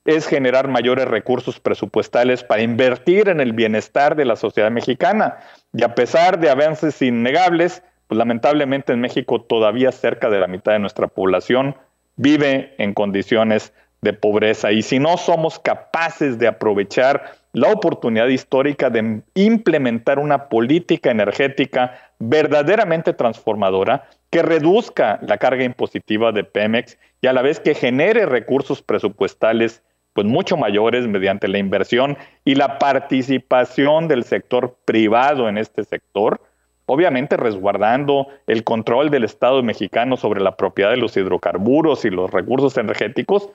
es 0.04 0.26
generar 0.26 0.68
mayores 0.68 1.06
recursos 1.06 1.60
presupuestales 1.60 2.42
para 2.42 2.62
invertir 2.62 3.28
en 3.28 3.40
el 3.40 3.52
bienestar 3.52 4.16
de 4.16 4.24
la 4.24 4.36
sociedad 4.36 4.70
mexicana. 4.70 5.38
Y 5.72 5.84
a 5.84 5.94
pesar 5.94 6.40
de 6.40 6.50
avances 6.50 7.00
innegables, 7.02 7.82
pues, 8.08 8.18
lamentablemente 8.18 8.92
en 8.92 9.00
México 9.00 9.42
todavía 9.42 9.92
cerca 9.92 10.28
de 10.28 10.40
la 10.40 10.46
mitad 10.46 10.72
de 10.72 10.80
nuestra 10.80 11.08
población 11.08 11.76
vive 12.16 12.74
en 12.78 12.92
condiciones 12.92 13.72
de 14.02 14.12
pobreza 14.12 14.72
y 14.72 14.82
si 14.82 14.98
no 14.98 15.16
somos 15.16 15.58
capaces 15.58 16.38
de 16.38 16.48
aprovechar 16.48 17.36
la 17.52 17.70
oportunidad 17.70 18.28
histórica 18.28 18.88
de 18.88 19.22
implementar 19.34 20.18
una 20.18 20.48
política 20.48 21.10
energética 21.10 21.98
verdaderamente 22.18 23.12
transformadora 23.12 24.08
que 24.30 24.42
reduzca 24.42 25.18
la 25.22 25.36
carga 25.36 25.64
impositiva 25.64 26.32
de 26.32 26.44
Pemex 26.44 26.98
y 27.20 27.26
a 27.26 27.32
la 27.32 27.42
vez 27.42 27.60
que 27.60 27.74
genere 27.74 28.24
recursos 28.24 28.80
presupuestales 28.80 29.82
pues 30.14 30.26
mucho 30.26 30.56
mayores 30.56 31.06
mediante 31.06 31.48
la 31.48 31.58
inversión 31.58 32.16
y 32.44 32.54
la 32.54 32.78
participación 32.78 34.08
del 34.08 34.24
sector 34.24 34.76
privado 34.84 35.48
en 35.48 35.56
este 35.56 35.84
sector, 35.84 36.42
obviamente 36.86 37.36
resguardando 37.36 38.28
el 38.46 38.64
control 38.64 39.10
del 39.10 39.24
Estado 39.24 39.62
mexicano 39.62 40.16
sobre 40.16 40.42
la 40.42 40.56
propiedad 40.56 40.90
de 40.90 40.98
los 40.98 41.16
hidrocarburos 41.16 42.04
y 42.04 42.10
los 42.10 42.30
recursos 42.30 42.76
energéticos, 42.76 43.48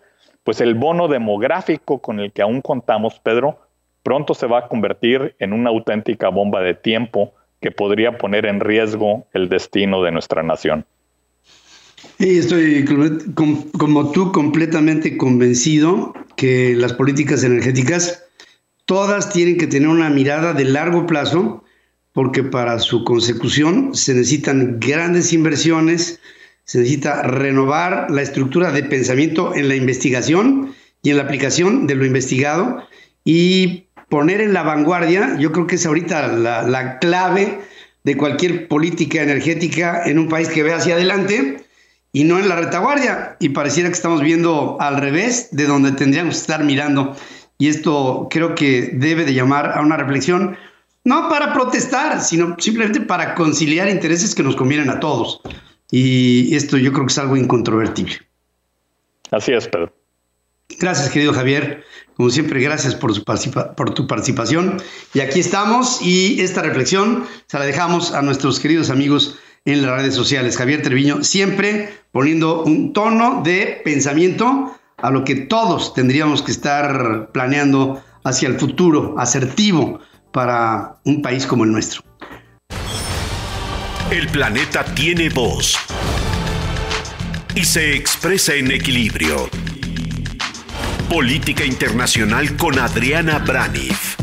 pues 0.44 0.62
el 0.62 0.76
bono 0.76 1.08
demográfico 1.08 2.02
con 2.02 2.20
el 2.20 2.32
que 2.32 2.42
aún 2.42 2.62
contamos, 2.62 3.20
Pedro, 3.20 3.67
pronto 4.08 4.34
se 4.34 4.48
va 4.48 4.60
a 4.60 4.68
convertir 4.70 5.36
en 5.38 5.52
una 5.52 5.70
auténtica 5.70 6.30
bomba 6.30 6.62
de 6.62 6.74
tiempo 6.74 7.34
que 7.60 7.72
podría 7.72 8.18
poner 8.18 8.46
en 8.46 8.62
riesgo 8.62 9.28
el 9.34 9.50
destino 9.50 10.02
de 10.02 10.14
nuestra 10.14 10.44
nación. 10.44 10.86
Y 12.18 12.38
estoy 12.38 12.86
como 13.36 14.12
tú 14.14 14.32
completamente 14.32 15.18
convencido 15.18 16.14
que 16.38 16.74
las 16.74 16.94
políticas 16.94 17.44
energéticas 17.44 18.24
todas 18.86 19.30
tienen 19.34 19.58
que 19.58 19.68
tener 19.68 19.90
una 19.90 20.10
mirada 20.10 20.54
de 20.54 20.64
largo 20.64 21.06
plazo 21.06 21.66
porque 22.14 22.44
para 22.44 22.80
su 22.80 23.04
consecución 23.04 23.94
se 23.94 24.14
necesitan 24.14 24.80
grandes 24.80 25.34
inversiones, 25.34 26.22
se 26.64 26.78
necesita 26.78 27.24
renovar 27.24 28.10
la 28.10 28.22
estructura 28.22 28.72
de 28.72 28.84
pensamiento 28.84 29.54
en 29.54 29.68
la 29.68 29.76
investigación 29.76 30.74
y 31.04 31.10
en 31.10 31.18
la 31.18 31.24
aplicación 31.24 31.88
de 31.88 31.96
lo 31.96 32.06
investigado 32.06 32.88
y 33.26 33.87
poner 34.10 34.42
en 34.42 34.54
la 34.54 34.64
vanguardia, 34.64 35.38
yo 35.38 35.52
creo 35.52 35.68
que 35.68 35.76
es 35.76 35.86
ahorita 35.86 36.28
la, 36.28 37.00
clave 37.00 37.60
de 38.04 38.18
cualquier 38.18 38.68
política 38.68 39.22
energética 39.22 40.04
en 40.06 40.20
un 40.20 40.30
país 40.30 40.48
que 40.48 40.64
ve 40.64 40.74
hacia 40.74 40.96
adelante 40.96 41.66
y 42.14 42.24
no 42.24 42.40
en 42.40 42.48
la 42.48 42.56
retaguardia. 42.56 43.36
Y 43.40 43.50
pareciera 43.50 43.90
que 43.90 43.96
estamos 43.96 44.22
viendo 44.22 44.78
al 44.80 44.98
revés 44.98 45.50
de 45.52 45.66
donde 45.66 45.92
tendríamos 45.92 46.36
que 46.36 46.42
estar 46.42 46.64
mirando. 46.64 47.16
Y 47.58 47.68
esto 47.68 48.28
creo 48.30 48.56
que 48.56 48.92
debe 48.94 49.26
de 49.26 49.34
llamar 49.34 49.78
a 49.78 49.82
una 49.82 49.98
reflexión 49.98 50.58
no 51.04 51.30
para 51.30 51.54
protestar, 51.54 52.22
sino 52.22 52.56
simplemente 52.60 53.02
para 53.02 53.36
conciliar 53.36 53.90
intereses 53.90 54.36
que 54.36 54.44
nos 54.44 54.56
convienen 54.56 54.90
a 54.90 55.00
todos. 55.00 55.42
Y 55.90 56.54
esto 56.56 56.78
yo 56.78 56.92
creo 56.92 57.06
que 57.06 57.12
es 57.12 57.18
algo 57.18 57.38
incontrovertible. 57.38 58.16
Así 59.32 59.54
es, 59.54 59.68
Pedro. 59.68 59.94
Gracias, 60.80 61.10
querido 61.10 61.34
Javier. 61.34 61.84
Como 62.16 62.30
siempre, 62.30 62.60
gracias 62.62 62.96
por, 62.96 63.14
su 63.14 63.24
por 63.24 63.94
tu 63.94 64.08
participación. 64.08 64.82
Y 65.14 65.20
aquí 65.20 65.40
estamos 65.40 66.02
y 66.02 66.42
esta 66.42 66.62
reflexión 66.62 67.26
se 67.48 67.60
la 67.60 67.66
dejamos 67.66 68.12
a 68.14 68.22
nuestros 68.22 68.60
queridos 68.60 68.90
amigos 68.90 69.38
en 69.66 69.82
las 69.82 70.02
redes 70.02 70.16
sociales. 70.16 70.58
Javier 70.58 70.82
Treviño, 70.82 71.24
siempre 71.24 71.94
poniendo 72.12 72.64
un 72.64 72.94
tono 72.94 73.42
de 73.44 73.82
pensamiento 73.84 74.76
a 74.98 75.12
lo 75.12 75.24
que 75.24 75.36
todos 75.36 75.94
tendríamos 75.94 76.42
que 76.42 76.52
estar 76.52 77.30
planeando 77.32 78.04
hacia 78.24 78.48
el 78.50 78.60
futuro, 78.60 79.16
asertivo, 79.18 80.00
para 80.32 80.98
un 81.06 81.22
país 81.22 81.46
como 81.46 81.64
el 81.64 81.72
nuestro. 81.72 82.02
El 84.10 84.28
planeta 84.30 84.84
tiene 84.96 85.30
voz 85.30 85.78
y 87.56 87.64
se 87.66 87.96
expresa 87.96 88.54
en 88.54 88.72
equilibrio. 88.72 89.50
Política 91.10 91.64
Internacional 91.64 92.58
con 92.58 92.78
Adriana 92.78 93.40
Braniff. 93.40 94.18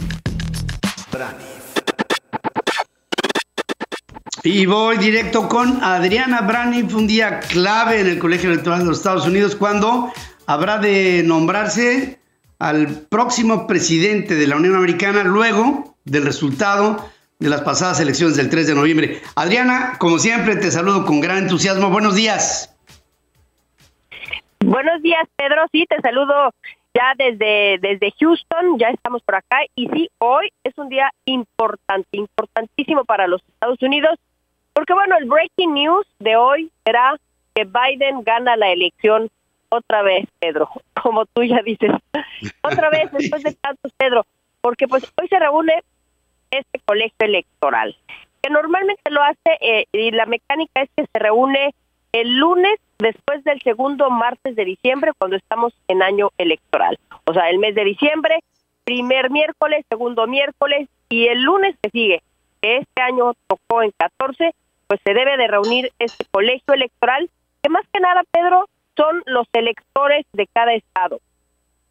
Y 4.42 4.66
voy 4.66 4.98
directo 4.98 5.48
con 5.48 5.82
Adriana 5.82 6.42
Braniff, 6.42 6.94
un 6.94 7.06
día 7.06 7.40
clave 7.40 8.00
en 8.00 8.08
el 8.08 8.18
Colegio 8.18 8.50
Electoral 8.50 8.80
de 8.80 8.84
los 8.84 8.98
Estados 8.98 9.26
Unidos, 9.26 9.56
cuando 9.56 10.12
habrá 10.46 10.76
de 10.76 11.22
nombrarse 11.24 12.20
al 12.58 12.88
próximo 13.08 13.66
presidente 13.66 14.34
de 14.34 14.46
la 14.46 14.56
Unión 14.56 14.74
Americana 14.76 15.24
luego 15.24 15.96
del 16.04 16.24
resultado 16.24 17.10
de 17.38 17.48
las 17.48 17.62
pasadas 17.62 17.98
elecciones 18.00 18.36
del 18.36 18.50
3 18.50 18.66
de 18.66 18.74
noviembre. 18.74 19.22
Adriana, 19.36 19.94
como 19.98 20.18
siempre, 20.18 20.56
te 20.56 20.70
saludo 20.70 21.06
con 21.06 21.22
gran 21.22 21.44
entusiasmo. 21.44 21.88
Buenos 21.88 22.14
días. 22.14 22.73
Buenos 24.74 25.02
días, 25.02 25.22
Pedro. 25.36 25.66
Sí, 25.70 25.86
te 25.88 26.00
saludo 26.00 26.50
ya 26.94 27.12
desde, 27.16 27.78
desde 27.78 28.12
Houston, 28.18 28.76
ya 28.76 28.88
estamos 28.88 29.22
por 29.22 29.36
acá. 29.36 29.60
Y 29.76 29.86
sí, 29.90 30.10
hoy 30.18 30.50
es 30.64 30.76
un 30.76 30.88
día 30.88 31.12
importante, 31.26 32.08
importantísimo 32.10 33.04
para 33.04 33.28
los 33.28 33.40
Estados 33.46 33.80
Unidos, 33.82 34.18
porque 34.72 34.92
bueno, 34.92 35.16
el 35.16 35.26
breaking 35.26 35.74
news 35.74 36.08
de 36.18 36.34
hoy 36.34 36.72
será 36.84 37.14
que 37.54 37.64
Biden 37.64 38.24
gana 38.24 38.56
la 38.56 38.72
elección 38.72 39.30
otra 39.68 40.02
vez, 40.02 40.26
Pedro, 40.40 40.68
como 41.00 41.24
tú 41.26 41.44
ya 41.44 41.62
dices. 41.62 41.92
otra 42.64 42.90
vez, 42.90 43.12
después 43.12 43.44
de 43.44 43.54
tantos, 43.54 43.92
Pedro, 43.96 44.26
porque 44.60 44.88
pues 44.88 45.04
hoy 45.22 45.28
se 45.28 45.38
reúne 45.38 45.84
este 46.50 46.80
colegio 46.84 47.14
electoral, 47.20 47.96
que 48.42 48.50
normalmente 48.50 49.08
lo 49.12 49.22
hace 49.22 49.56
eh, 49.60 49.84
y 49.92 50.10
la 50.10 50.26
mecánica 50.26 50.82
es 50.82 50.90
que 50.96 51.06
se 51.06 51.18
reúne 51.20 51.72
el 52.14 52.36
lunes 52.36 52.78
después 52.98 53.42
del 53.42 53.60
segundo 53.62 54.08
martes 54.08 54.54
de 54.54 54.64
diciembre 54.64 55.10
cuando 55.18 55.36
estamos 55.36 55.74
en 55.88 56.00
año 56.00 56.30
electoral. 56.38 56.96
O 57.24 57.34
sea, 57.34 57.50
el 57.50 57.58
mes 57.58 57.74
de 57.74 57.82
diciembre, 57.82 58.38
primer 58.84 59.30
miércoles, 59.30 59.84
segundo 59.88 60.28
miércoles 60.28 60.88
y 61.08 61.26
el 61.26 61.42
lunes 61.42 61.74
que 61.82 61.90
sigue, 61.90 62.22
que 62.62 62.76
este 62.76 63.02
año 63.02 63.32
tocó 63.48 63.82
en 63.82 63.90
14, 63.98 64.54
pues 64.86 65.00
se 65.04 65.12
debe 65.12 65.36
de 65.36 65.48
reunir 65.48 65.90
este 65.98 66.24
colegio 66.30 66.72
electoral, 66.72 67.28
que 67.60 67.68
más 67.68 67.82
que 67.92 67.98
nada, 67.98 68.22
Pedro, 68.30 68.68
son 68.96 69.24
los 69.26 69.48
electores 69.52 70.24
de 70.32 70.46
cada 70.46 70.72
estado 70.72 71.18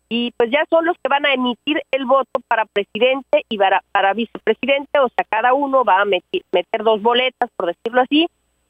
y 0.07 0.31
pues 0.38 0.51
ya 0.51 0.63
son 0.69 0.86
los 0.86 0.95
que 0.97 1.09
van 1.09 1.25
a 1.25 1.33
emitir 1.33 1.81
el 1.91 2.05
voto 2.05 2.39
para 2.47 2.65
presidente 2.65 3.45
y 3.49 3.57
para, 3.57 4.13
vicepresidente, 4.13 4.99
o 4.99 5.09
sea, 5.09 5.25
cada 5.27 5.53
uno 5.55 5.83
va 5.83 6.01
a 6.01 6.05
meter, 6.05 6.43
dos 6.83 7.01
boletas, 7.01 7.49
por 7.57 7.67
decirlo 7.67 8.01
así, 8.01 8.27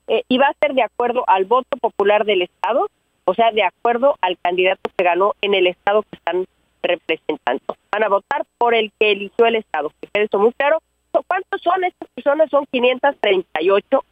eh, 0.07 0.23
y 0.27 0.37
va 0.37 0.47
a 0.47 0.55
ser 0.59 0.73
de 0.73 0.83
acuerdo 0.83 1.23
al 1.27 1.45
voto 1.45 1.77
popular 1.77 2.25
del 2.25 2.41
Estado, 2.41 2.89
o 3.25 3.33
sea, 3.33 3.51
de 3.51 3.63
acuerdo 3.63 4.15
al 4.21 4.37
candidato 4.41 4.89
que 4.95 5.03
ganó 5.03 5.33
en 5.41 5.53
el 5.53 5.67
Estado 5.67 6.03
que 6.03 6.17
están 6.17 6.45
representando. 6.81 7.63
Van 7.91 8.03
a 8.03 8.09
votar 8.09 8.45
por 8.57 8.75
el 8.75 8.91
que 8.99 9.11
eligió 9.11 9.45
el 9.45 9.55
Estado, 9.55 9.91
que 10.01 10.21
eso 10.21 10.39
muy 10.39 10.51
claro. 10.53 10.79
¿Cuál 11.11 11.23
¿Cuántos 11.27 11.61
son 11.61 11.83
estas 11.83 12.09
personas? 12.09 12.49
Son 12.49 12.65
538, 12.71 14.03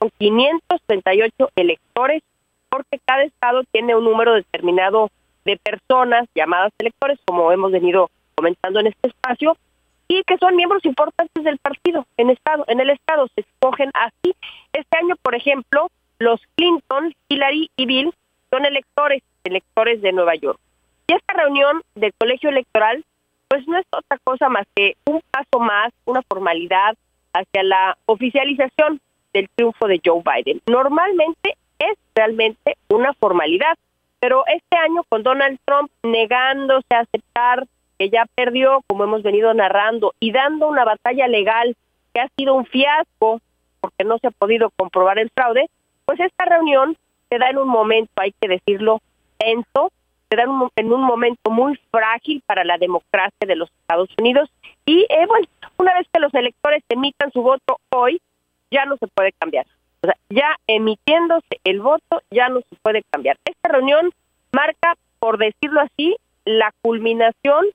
son 0.00 0.10
538 0.18 1.50
electores, 1.54 2.22
porque 2.68 2.98
cada 3.04 3.22
estado 3.22 3.62
tiene 3.70 3.94
un 3.94 4.04
número 4.04 4.34
determinado 4.34 5.10
de 5.44 5.58
personas 5.58 6.26
llamadas 6.34 6.72
electores, 6.78 7.18
como 7.24 7.52
hemos 7.52 7.70
venido 7.70 8.10
comentando 8.34 8.80
en 8.80 8.88
este 8.88 9.08
espacio, 9.08 9.56
y 10.08 10.22
que 10.24 10.38
son 10.38 10.56
miembros 10.56 10.84
importantes 10.84 11.44
del 11.44 11.58
partido. 11.58 12.06
En 12.16 12.30
estado 12.30 12.64
en 12.68 12.80
el 12.80 12.90
estado 12.90 13.28
se 13.34 13.42
escogen 13.42 13.90
así. 13.94 14.34
Este 14.72 14.98
año 14.98 15.16
por 15.22 15.34
ejemplo 15.34 15.90
los 16.18 16.40
Clinton 16.56 17.14
Hillary 17.28 17.70
y 17.76 17.86
Bill 17.86 18.14
son 18.50 18.64
electores 18.64 19.22
electores 19.44 20.00
de 20.02 20.12
Nueva 20.12 20.34
York. 20.34 20.58
Y 21.08 21.14
esta 21.14 21.34
reunión 21.34 21.82
del 21.94 22.12
colegio 22.18 22.50
electoral 22.50 23.04
pues 23.48 23.66
no 23.68 23.78
es 23.78 23.86
otra 23.90 24.18
cosa 24.24 24.48
más 24.48 24.66
que 24.74 24.96
un 25.06 25.22
paso 25.30 25.60
más 25.60 25.92
una 26.04 26.22
formalidad 26.22 26.96
hacia 27.32 27.62
la 27.62 27.98
oficialización 28.06 29.00
del 29.32 29.48
triunfo 29.54 29.86
de 29.86 30.00
Joe 30.04 30.22
Biden. 30.24 30.62
Normalmente 30.66 31.56
es 31.78 31.96
realmente 32.14 32.76
una 32.88 33.12
formalidad 33.14 33.76
pero 34.20 34.44
este 34.46 34.76
año 34.76 35.04
con 35.08 35.22
Donald 35.22 35.58
Trump 35.64 35.90
negándose 36.02 36.86
a 36.90 37.00
aceptar 37.00 37.66
que 37.98 38.10
ya 38.10 38.26
perdió, 38.34 38.82
como 38.86 39.04
hemos 39.04 39.22
venido 39.22 39.52
narrando, 39.54 40.14
y 40.20 40.32
dando 40.32 40.68
una 40.68 40.84
batalla 40.84 41.28
legal 41.28 41.76
que 42.12 42.20
ha 42.20 42.28
sido 42.36 42.54
un 42.54 42.66
fiasco 42.66 43.40
porque 43.80 44.04
no 44.04 44.18
se 44.18 44.28
ha 44.28 44.30
podido 44.30 44.70
comprobar 44.70 45.18
el 45.18 45.30
fraude, 45.30 45.68
pues 46.04 46.18
esta 46.20 46.44
reunión 46.44 46.96
se 47.28 47.38
da 47.38 47.50
en 47.50 47.58
un 47.58 47.68
momento, 47.68 48.10
hay 48.16 48.32
que 48.40 48.48
decirlo, 48.48 49.00
tenso, 49.38 49.92
se 50.28 50.36
da 50.36 50.44
en 50.76 50.92
un, 50.92 51.02
momento 51.02 51.50
muy 51.50 51.78
frágil 51.90 52.42
para 52.46 52.64
la 52.64 52.78
democracia 52.78 53.46
de 53.46 53.56
los 53.56 53.70
Estados 53.70 54.08
Unidos 54.18 54.50
y 54.84 55.06
eh, 55.08 55.26
bueno, 55.26 55.46
una 55.76 55.94
vez 55.94 56.06
que 56.12 56.20
los 56.20 56.34
electores 56.34 56.82
emitan 56.88 57.30
su 57.32 57.42
voto 57.42 57.78
hoy, 57.90 58.20
ya 58.70 58.84
no 58.86 58.96
se 58.96 59.06
puede 59.06 59.32
cambiar. 59.32 59.66
O 60.02 60.06
sea, 60.06 60.16
ya 60.30 60.56
emitiéndose 60.66 61.60
el 61.64 61.80
voto, 61.80 62.22
ya 62.30 62.48
no 62.48 62.60
se 62.60 62.76
puede 62.82 63.02
cambiar. 63.10 63.36
Esta 63.44 63.68
reunión 63.68 64.10
marca, 64.52 64.94
por 65.18 65.38
decirlo 65.38 65.80
así, 65.80 66.16
la 66.44 66.72
culminación 66.82 67.66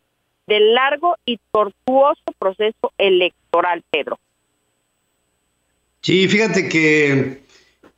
del 0.52 0.74
largo 0.74 1.16
y 1.26 1.40
tortuoso 1.50 2.22
proceso 2.38 2.92
electoral, 2.98 3.82
Pedro. 3.90 4.20
Sí, 6.02 6.28
fíjate 6.28 6.68
que 6.68 7.44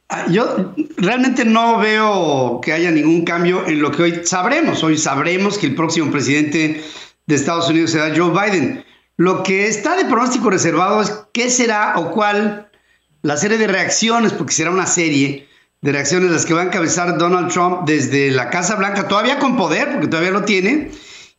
ah, 0.09 0.27
yo 0.29 0.71
realmente 0.97 1.45
no 1.45 1.79
veo 1.79 2.61
que 2.61 2.73
haya 2.73 2.91
ningún 2.91 3.25
cambio 3.25 3.65
en 3.65 3.81
lo 3.81 3.89
que 3.89 4.03
hoy 4.03 4.21
sabremos. 4.23 4.83
Hoy 4.83 4.99
sabremos 4.99 5.57
que 5.57 5.65
el 5.65 5.73
próximo 5.73 6.11
presidente 6.11 6.83
de 7.25 7.35
Estados 7.35 7.67
Unidos 7.69 7.89
será 7.89 8.15
Joe 8.15 8.29
Biden. 8.29 8.85
Lo 9.17 9.41
que 9.41 9.67
está 9.67 9.95
de 9.95 10.05
pronóstico 10.05 10.51
reservado 10.51 11.01
es 11.01 11.09
qué 11.33 11.49
será 11.49 11.93
o 11.97 12.11
cuál 12.11 12.69
la 13.23 13.35
serie 13.37 13.57
de 13.57 13.65
reacciones, 13.65 14.31
porque 14.31 14.53
será 14.53 14.69
una 14.69 14.85
serie 14.85 15.47
de 15.81 15.91
reacciones 15.91 16.29
las 16.29 16.45
que 16.45 16.53
va 16.53 16.61
a 16.61 16.65
encabezar 16.65 17.17
Donald 17.17 17.51
Trump 17.51 17.87
desde 17.87 18.29
la 18.29 18.51
Casa 18.51 18.75
Blanca, 18.75 19.07
todavía 19.07 19.39
con 19.39 19.57
poder, 19.57 19.91
porque 19.91 20.07
todavía 20.07 20.31
lo 20.31 20.43
tiene, 20.43 20.91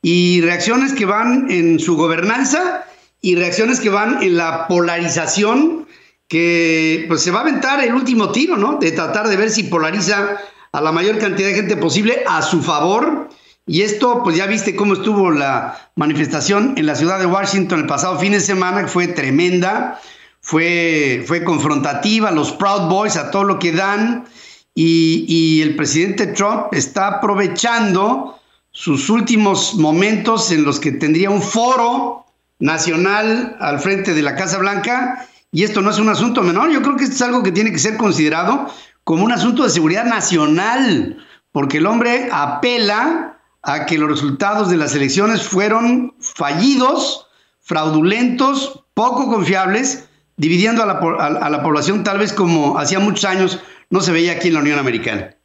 y 0.05 0.43
reacciones 0.43 0.93
que 0.93 1.07
van 1.07 1.51
en 1.51 1.81
su 1.81 1.97
gobernanza 1.97 2.85
y 3.23 3.37
reacciones 3.37 3.81
que 3.81 3.88
van 3.88 4.23
en 4.23 4.37
la 4.37 4.69
polarización 4.69 5.87
que 6.29 7.07
pues 7.09 7.23
se 7.23 7.31
va 7.31 7.38
a 7.38 7.43
aventar 7.43 7.83
el 7.83 7.95
último 7.95 8.31
tiro, 8.31 8.59
¿no? 8.59 8.77
De 8.79 8.93
tratar 8.93 9.29
de 9.29 9.37
ver 9.38 9.49
si 9.49 9.62
polariza 9.62 10.37
a 10.73 10.81
la 10.83 10.93
mayor 10.93 11.17
cantidad 11.19 11.49
de 11.49 11.55
gente 11.55 11.79
posible 11.79 12.23
a 12.29 12.43
su 12.43 12.62
favor. 12.62 13.31
Y 13.67 13.81
esto, 13.81 14.21
pues 14.23 14.37
ya 14.37 14.45
viste 14.45 14.77
cómo 14.77 14.93
estuvo 14.93 15.31
la 15.31 15.90
manifestación 15.97 16.75
en 16.77 16.85
la 16.85 16.97
ciudad 16.97 17.19
de 17.19 17.25
Washington 17.25 17.81
el 17.81 17.87
pasado 17.87 18.19
fin 18.19 18.33
de 18.33 18.40
semana, 18.40 18.83
que 18.83 18.88
fue 18.88 19.09
tremenda, 19.09 19.99
fue, 20.43 21.25
fue 21.27 21.45
confrontativa, 21.45 22.31
los 22.31 22.53
Proud 22.53 22.90
Boys 22.90 23.17
a 23.17 23.31
todo 23.31 23.45
lo 23.45 23.59
que 23.59 23.73
dan, 23.73 24.27
y, 24.75 25.25
y 25.27 25.62
el 25.62 25.77
presidente 25.77 26.27
Trump 26.27 26.75
está 26.75 27.07
aprovechando 27.09 28.38
sus 28.75 29.09
últimos 29.09 29.77
momentos 29.77 30.51
en 30.51 30.65
los 30.65 30.81
que 30.81 30.91
tendría 30.91 31.31
un 31.31 31.41
foro 31.41 32.27
nacional 32.59 33.57
al 33.61 33.79
frente 33.79 34.15
de 34.15 34.23
la 34.23 34.35
Casa 34.35 34.59
Blanca, 34.59 35.29
y 35.53 35.63
esto 35.63 35.81
no 35.81 35.91
es 35.91 35.99
un 35.99 36.09
asunto 36.09 36.43
menor, 36.43 36.71
yo 36.71 36.83
creo 36.83 36.97
que 36.97 37.05
esto 37.05 37.15
es 37.15 37.23
algo 37.23 37.45
que 37.45 37.53
tiene 37.53 37.71
que 37.71 37.79
ser 37.79 37.97
considerado 37.97 38.69
como 39.05 39.25
un 39.25 39.31
asunto 39.31 39.63
de 39.63 39.71
seguridad 39.71 40.05
nacional, 40.05 41.25
porque 41.53 41.79
el 41.79 41.87
hombre 41.87 42.29
apela 42.33 43.39
a 43.63 43.87
que 43.87 43.97
los 43.97 44.11
resultados 44.11 44.69
de 44.69 44.77
las 44.77 44.95
elecciones 44.95 45.47
fueron 45.47 46.17
fallidos, 46.19 47.29
fraudulentos, 47.61 48.85
poco 48.93 49.31
confiables, 49.31 50.09
dividiendo 50.37 50.83
a 50.83 50.87
la, 50.87 50.95
a 50.95 51.49
la 51.49 51.63
población 51.63 52.03
tal 52.03 52.19
vez 52.19 52.33
como 52.33 52.77
hacía 52.77 52.99
muchos 52.99 53.25
años 53.25 53.61
no 53.89 54.01
se 54.01 54.11
veía 54.11 54.33
aquí 54.33 54.49
en 54.49 54.55
la 54.55 54.61
Unión 54.61 54.81
Americana. 54.81 55.37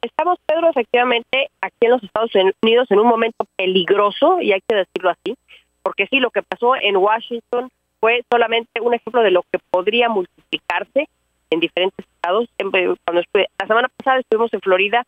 Estamos, 0.00 0.38
Pedro, 0.46 0.70
efectivamente, 0.70 1.50
aquí 1.60 1.76
en 1.80 1.90
los 1.90 2.02
Estados 2.02 2.30
Unidos 2.62 2.88
en 2.90 3.00
un 3.00 3.08
momento 3.08 3.46
peligroso, 3.56 4.40
y 4.40 4.52
hay 4.52 4.60
que 4.66 4.76
decirlo 4.76 5.10
así, 5.10 5.36
porque 5.82 6.06
sí, 6.06 6.20
lo 6.20 6.30
que 6.30 6.42
pasó 6.42 6.76
en 6.76 6.96
Washington 6.96 7.68
fue 8.00 8.24
solamente 8.30 8.80
un 8.80 8.94
ejemplo 8.94 9.22
de 9.22 9.32
lo 9.32 9.42
que 9.50 9.58
podría 9.70 10.08
multiplicarse 10.08 11.08
en 11.50 11.60
diferentes 11.60 12.06
estados. 12.06 12.48
Cuando 12.58 13.22
la 13.32 13.66
semana 13.66 13.88
pasada 13.96 14.20
estuvimos 14.20 14.52
en 14.52 14.60
Florida 14.60 15.04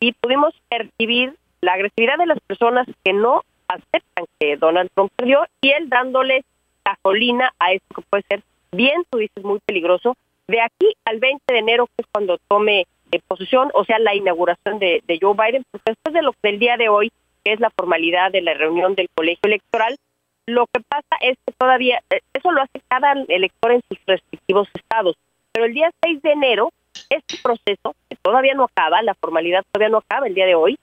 y 0.00 0.12
pudimos 0.12 0.52
percibir 0.68 1.34
la 1.60 1.74
agresividad 1.74 2.18
de 2.18 2.26
las 2.26 2.40
personas 2.40 2.86
que 3.02 3.12
no 3.14 3.42
aceptan 3.68 4.26
que 4.38 4.56
Donald 4.56 4.90
Trump 4.94 5.10
perdió 5.16 5.46
y 5.62 5.70
él 5.70 5.88
dándole 5.88 6.44
gasolina 6.84 7.54
a 7.58 7.72
esto 7.72 7.94
que 7.94 8.02
puede 8.02 8.24
ser 8.28 8.42
bien, 8.72 9.04
tú 9.08 9.18
dices, 9.18 9.42
muy 9.42 9.60
peligroso. 9.64 10.16
De 10.48 10.60
aquí 10.60 10.94
al 11.06 11.20
20 11.20 11.42
de 11.50 11.58
enero, 11.58 11.86
que 11.86 12.02
es 12.02 12.06
cuando 12.12 12.36
tome 12.48 12.86
posición, 13.20 13.70
o 13.74 13.84
sea, 13.84 13.98
la 13.98 14.14
inauguración 14.14 14.78
de, 14.78 15.02
Joe 15.20 15.34
Biden, 15.34 15.64
pues 15.70 15.82
después 15.84 16.14
de 16.14 16.22
lo 16.22 16.34
del 16.42 16.58
día 16.58 16.76
de 16.76 16.88
hoy, 16.88 17.12
que 17.44 17.52
es 17.52 17.60
la 17.60 17.70
formalidad 17.70 18.32
de 18.32 18.42
la 18.42 18.54
reunión 18.54 18.94
del 18.94 19.08
colegio 19.14 19.40
electoral, 19.44 19.96
lo 20.46 20.66
que 20.66 20.80
pasa 20.80 21.16
es 21.20 21.36
que 21.46 21.54
todavía, 21.56 22.00
eh, 22.10 22.20
eso 22.32 22.50
lo 22.50 22.62
hace 22.62 22.80
cada 22.88 23.12
elector 23.28 23.72
en 23.72 23.82
sus 23.88 23.98
respectivos 24.06 24.68
estados, 24.74 25.16
pero 25.52 25.66
el 25.66 25.74
día 25.74 25.90
6 26.02 26.22
de 26.22 26.32
enero, 26.32 26.70
este 27.10 27.36
proceso, 27.42 27.94
que 28.08 28.16
todavía 28.20 28.54
no 28.54 28.64
acaba, 28.64 29.02
la 29.02 29.14
formalidad 29.14 29.64
todavía 29.72 29.90
no 29.90 29.98
acaba 29.98 30.26
el 30.26 30.34
día 30.34 30.46
de 30.46 30.54
hoy, 30.54 30.78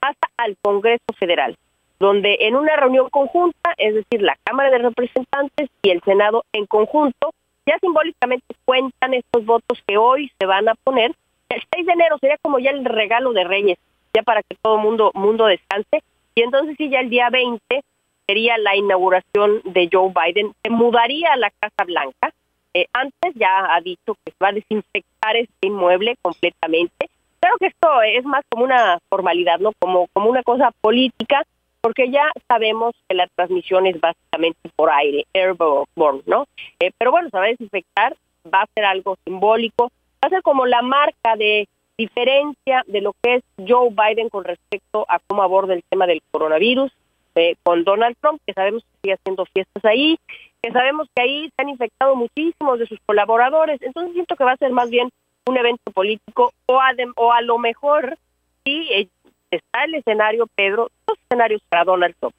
pasa 0.00 0.30
al 0.36 0.56
Congreso 0.60 1.04
Federal, 1.18 1.56
donde 1.98 2.36
en 2.40 2.56
una 2.56 2.76
reunión 2.76 3.08
conjunta, 3.10 3.74
es 3.76 3.94
decir, 3.94 4.22
la 4.22 4.36
Cámara 4.44 4.70
de 4.70 4.78
Representantes 4.78 5.70
y 5.82 5.90
el 5.90 6.02
Senado 6.02 6.44
en 6.52 6.66
conjunto, 6.66 7.32
ya 7.66 7.78
simbólicamente 7.78 8.54
cuentan 8.64 9.14
estos 9.14 9.44
votos 9.44 9.82
que 9.86 9.96
hoy 9.96 10.30
se 10.38 10.46
van 10.46 10.68
a 10.68 10.74
poner 10.74 11.14
el 11.48 11.62
6 11.72 11.86
de 11.86 11.92
enero 11.92 12.18
sería 12.18 12.38
como 12.42 12.58
ya 12.58 12.70
el 12.70 12.84
regalo 12.84 13.32
de 13.32 13.44
Reyes, 13.44 13.78
ya 14.12 14.22
para 14.22 14.42
que 14.42 14.56
todo 14.60 14.78
mundo 14.78 15.10
mundo 15.14 15.46
descanse. 15.46 16.02
Y 16.34 16.42
entonces 16.42 16.76
sí, 16.76 16.88
ya 16.90 17.00
el 17.00 17.10
día 17.10 17.30
20 17.30 17.82
sería 18.26 18.58
la 18.58 18.76
inauguración 18.76 19.60
de 19.64 19.88
Joe 19.92 20.12
Biden. 20.12 20.52
Se 20.62 20.70
mudaría 20.70 21.32
a 21.32 21.36
la 21.36 21.50
Casa 21.50 21.84
Blanca. 21.84 22.32
Eh, 22.72 22.86
antes 22.92 23.34
ya 23.34 23.72
ha 23.72 23.80
dicho 23.80 24.16
que 24.24 24.32
va 24.42 24.48
a 24.48 24.52
desinfectar 24.52 25.36
este 25.36 25.66
inmueble 25.66 26.16
completamente. 26.20 27.08
Claro 27.38 27.56
que 27.58 27.66
esto 27.66 28.02
es 28.02 28.24
más 28.24 28.42
como 28.48 28.64
una 28.64 28.98
formalidad, 29.08 29.58
¿no? 29.60 29.72
Como, 29.78 30.08
como 30.12 30.30
una 30.30 30.42
cosa 30.42 30.72
política, 30.80 31.42
porque 31.80 32.10
ya 32.10 32.32
sabemos 32.48 32.94
que 33.06 33.14
la 33.14 33.28
transmisión 33.36 33.86
es 33.86 34.00
básicamente 34.00 34.70
por 34.74 34.90
aire, 34.90 35.26
airborne, 35.34 36.22
¿no? 36.26 36.46
Eh, 36.80 36.90
pero 36.98 37.12
bueno, 37.12 37.28
se 37.30 37.36
va 37.36 37.44
a 37.44 37.48
desinfectar, 37.48 38.16
va 38.52 38.62
a 38.62 38.68
ser 38.74 38.86
algo 38.86 39.16
simbólico 39.24 39.92
va 40.24 40.28
a 40.28 40.30
ser 40.30 40.42
como 40.42 40.64
la 40.64 40.80
marca 40.80 41.36
de 41.36 41.68
diferencia 41.98 42.82
de 42.86 43.02
lo 43.02 43.14
que 43.22 43.36
es 43.36 43.42
Joe 43.68 43.90
Biden 43.90 44.30
con 44.30 44.44
respecto 44.44 45.04
a 45.08 45.18
cómo 45.26 45.42
aborda 45.42 45.74
el 45.74 45.84
tema 45.88 46.06
del 46.06 46.22
coronavirus 46.30 46.90
eh, 47.34 47.56
con 47.62 47.84
Donald 47.84 48.16
Trump, 48.20 48.40
que 48.46 48.54
sabemos 48.54 48.82
que 48.84 48.98
sigue 49.02 49.14
haciendo 49.14 49.44
fiestas 49.44 49.84
ahí, 49.84 50.18
que 50.62 50.72
sabemos 50.72 51.08
que 51.14 51.22
ahí 51.22 51.50
se 51.54 51.62
han 51.62 51.68
infectado 51.68 52.16
muchísimos 52.16 52.78
de 52.78 52.86
sus 52.86 52.98
colaboradores. 53.04 53.82
Entonces 53.82 54.14
siento 54.14 54.34
que 54.34 54.44
va 54.44 54.52
a 54.52 54.56
ser 54.56 54.72
más 54.72 54.88
bien 54.88 55.10
un 55.46 55.58
evento 55.58 55.92
político 55.92 56.52
o 56.66 56.80
a, 56.80 56.92
o 57.16 57.32
a 57.32 57.42
lo 57.42 57.58
mejor 57.58 58.16
sí 58.64 58.88
eh, 58.92 59.08
está 59.50 59.84
el 59.84 59.94
escenario, 59.96 60.46
Pedro, 60.54 60.90
dos 61.06 61.18
escenarios 61.18 61.60
para 61.68 61.84
Donald 61.84 62.14
Trump. 62.18 62.34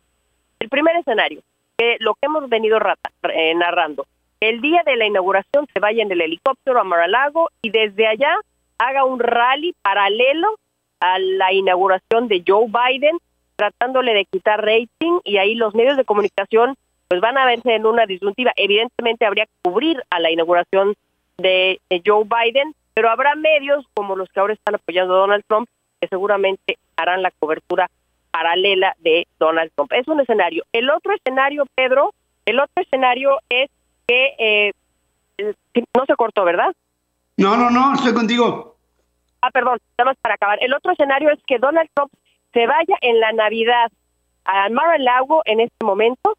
El 0.59 0.69
primer 0.69 0.95
escenario, 0.95 1.41
que 1.77 1.97
lo 1.99 2.15
que 2.15 2.25
hemos 2.25 2.49
venido 2.49 2.79
eh, 3.29 3.53
narrando, 3.53 4.07
el 4.39 4.61
día 4.61 4.83
de 4.85 4.95
la 4.95 5.05
inauguración 5.05 5.67
se 5.73 5.79
vaya 5.79 6.03
en 6.03 6.11
el 6.11 6.21
helicóptero 6.21 6.79
a 6.79 6.83
Mar-a-Lago 6.83 7.49
y 7.61 7.69
desde 7.69 8.07
allá 8.07 8.35
haga 8.77 9.05
un 9.05 9.19
rally 9.19 9.73
paralelo 9.81 10.57
a 10.99 11.19
la 11.19 11.53
inauguración 11.53 12.27
de 12.27 12.43
Joe 12.45 12.67
Biden, 12.67 13.17
tratándole 13.55 14.13
de 14.13 14.25
quitar 14.25 14.63
rating 14.63 15.19
y 15.23 15.37
ahí 15.37 15.55
los 15.55 15.73
medios 15.75 15.97
de 15.97 16.05
comunicación 16.05 16.75
pues 17.07 17.21
van 17.21 17.37
a 17.37 17.45
verse 17.45 17.75
en 17.75 17.85
una 17.85 18.05
disyuntiva. 18.05 18.51
Evidentemente 18.55 19.25
habría 19.25 19.45
que 19.45 19.51
cubrir 19.61 20.01
a 20.09 20.19
la 20.19 20.31
inauguración 20.31 20.95
de, 21.37 21.79
Joe 22.05 22.25
Biden, 22.25 22.73
pero 22.93 23.09
habrá 23.09 23.35
medios 23.35 23.85
como 23.93 24.15
los 24.15 24.29
que 24.29 24.39
ahora 24.39 24.53
están 24.53 24.75
apoyando 24.75 25.13
a 25.13 25.19
Donald 25.19 25.43
Trump 25.47 25.69
que 25.99 26.07
seguramente 26.07 26.77
harán 26.97 27.21
la 27.21 27.31
cobertura 27.31 27.89
paralela 28.31 28.95
de 28.99 29.27
Donald 29.39 29.71
Trump. 29.75 29.93
Es 29.93 30.07
un 30.07 30.19
escenario. 30.19 30.63
El 30.73 30.89
otro 30.89 31.13
escenario, 31.13 31.65
Pedro, 31.75 32.13
El 32.45 32.59
otro 32.59 32.83
escenario 32.83 33.39
es 33.49 33.69
que 34.07 34.35
eh, 34.37 34.73
no 35.95 36.05
se 36.05 36.15
cortó, 36.15 36.43
¿verdad? 36.43 36.73
No, 37.37 37.57
no, 37.57 37.69
no, 37.69 37.95
estoy 37.95 38.13
contigo. 38.13 38.75
Ah, 39.41 39.51
perdón, 39.51 39.79
nada 39.97 40.11
más 40.11 40.17
para 40.21 40.35
acabar. 40.35 40.57
El 40.61 40.73
otro 40.73 40.91
escenario 40.91 41.29
es 41.31 41.39
que 41.45 41.59
Donald 41.59 41.89
Trump 41.93 42.11
se 42.53 42.65
vaya 42.65 42.95
en 43.01 43.19
la 43.19 43.31
Navidad 43.33 43.91
a 44.45 44.69
Mar-a-Lago 44.69 45.41
en 45.45 45.59
este 45.59 45.85
momento 45.85 46.37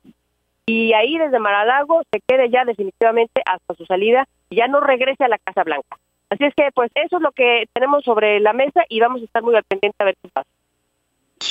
y 0.65 0.93
ahí 0.95 1.19
desde 1.19 1.39
Mar-a-Lago 1.39 2.03
se 2.11 2.21
quede 2.27 2.51
ya 2.51 2.65
definitivamente 2.65 3.43
hasta 3.45 3.75
su 3.75 3.85
salida 3.85 4.27
y 4.51 4.57
ya 4.57 4.69
no 4.69 4.81
regrese 4.81 5.25
a 5.25 5.29
la 5.29 5.39
Casa 5.39 5.63
Blanca. 5.63 5.99
Así 6.31 6.45
es 6.45 6.55
que, 6.55 6.71
pues, 6.75 6.91
eso 6.95 7.17
es 7.17 7.23
lo 7.23 7.31
que 7.33 7.69
tenemos 7.73 8.03
sobre 8.05 8.41
la 8.41 8.53
mesa 8.53 8.83
y 8.89 8.99
vamos 8.99 9.23
a 9.23 9.25
estar 9.25 9.43
muy 9.43 9.55
al 9.55 9.63
pendiente 9.65 9.97
a 10.01 10.05
ver 10.05 10.17
qué 10.21 10.29
pasa. 10.29 10.49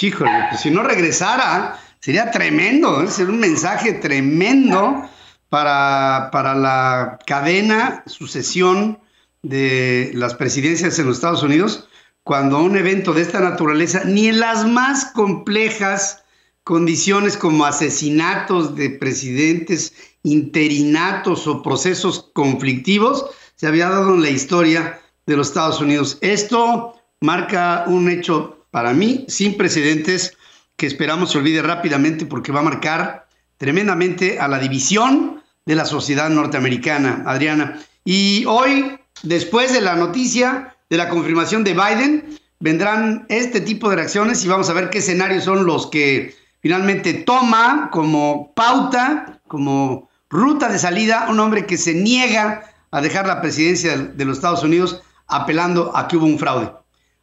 Híjole, 0.01 0.47
pues 0.49 0.62
si 0.62 0.71
no 0.71 0.84
regresara, 0.84 1.75
sería 1.99 2.32
tremendo, 2.32 3.01
¿eh? 3.01 3.08
sería 3.08 3.32
un 3.32 3.39
mensaje 3.39 3.93
tremendo 3.93 5.08
para, 5.49 6.29
para 6.31 6.55
la 6.55 7.19
cadena, 7.25 8.03
sucesión 8.08 8.99
de 9.43 10.12
las 10.13 10.34
presidencias 10.34 10.97
en 10.97 11.05
los 11.05 11.17
Estados 11.17 11.43
Unidos, 11.43 11.88
cuando 12.23 12.62
un 12.62 12.75
evento 12.75 13.13
de 13.13 13.21
esta 13.21 13.39
naturaleza, 13.39 14.03
ni 14.05 14.27
en 14.27 14.39
las 14.39 14.67
más 14.67 15.05
complejas 15.05 16.23
condiciones 16.63 17.38
como 17.38 17.65
asesinatos 17.65 18.75
de 18.75 18.89
presidentes, 18.89 19.93
interinatos 20.23 21.45
o 21.45 21.62
procesos 21.62 22.31
conflictivos, 22.34 23.25
se 23.55 23.67
había 23.67 23.89
dado 23.89 24.15
en 24.15 24.23
la 24.23 24.31
historia 24.31 24.99
de 25.27 25.38
los 25.38 25.49
Estados 25.49 25.79
Unidos. 25.79 26.17
Esto 26.21 26.95
marca 27.21 27.86
un 27.88 28.10
hecho 28.10 28.65
para 28.71 28.93
mí 28.93 29.25
sin 29.29 29.55
precedentes 29.55 30.36
que 30.75 30.88
esperamos 30.88 31.31
se 31.31 31.38
olvide 31.38 31.62
rápidamente 31.62 32.25
porque 32.25 32.51
va 32.51 32.60
a 32.62 32.63
marcar 32.63 33.24
tremendamente 33.57 34.39
a 34.39 34.47
la 34.47 34.59
división 34.59 35.43
de 35.65 35.75
la 35.75 35.85
sociedad 35.85 36.29
norteamericana, 36.29 37.23
Adriana. 37.25 37.79
Y 38.03 38.45
hoy, 38.45 38.97
después 39.23 39.73
de 39.73 39.81
la 39.81 39.95
noticia 39.95 40.75
de 40.89 40.97
la 40.97 41.09
confirmación 41.09 41.63
de 41.63 41.73
Biden, 41.73 42.39
vendrán 42.59 43.25
este 43.29 43.61
tipo 43.61 43.89
de 43.89 43.97
reacciones 43.97 44.43
y 44.43 44.47
vamos 44.47 44.69
a 44.69 44.73
ver 44.73 44.89
qué 44.89 44.99
escenarios 44.99 45.43
son 45.43 45.65
los 45.65 45.87
que 45.87 46.35
finalmente 46.61 47.13
toma 47.13 47.89
como 47.91 48.53
pauta, 48.55 49.41
como 49.47 50.09
ruta 50.29 50.69
de 50.69 50.79
salida, 50.79 51.27
un 51.29 51.39
hombre 51.39 51.65
que 51.65 51.77
se 51.77 51.93
niega 51.93 52.63
a 52.91 53.01
dejar 53.01 53.27
la 53.27 53.41
presidencia 53.41 53.97
de 53.97 54.25
los 54.25 54.37
Estados 54.37 54.63
Unidos 54.63 55.01
apelando 55.27 55.95
a 55.95 56.07
que 56.07 56.17
hubo 56.17 56.25
un 56.25 56.39
fraude. 56.39 56.71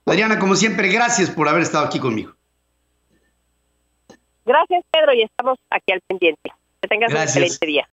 Adriana, 0.04 0.38
como 0.38 0.56
siempre, 0.56 0.88
gracias 0.88 1.30
por 1.30 1.48
haber 1.48 1.62
estado 1.62 1.86
aquí 1.86 2.00
conmigo. 2.00 2.34
Gracias, 4.44 4.84
Pedro, 4.90 5.12
y 5.14 5.22
estamos 5.22 5.58
aquí 5.70 5.92
al 5.92 6.00
pendiente. 6.06 6.52
Que 6.80 6.88
tengas 6.88 7.12
un 7.12 7.20
excelente 7.20 7.66
día. 7.66 7.88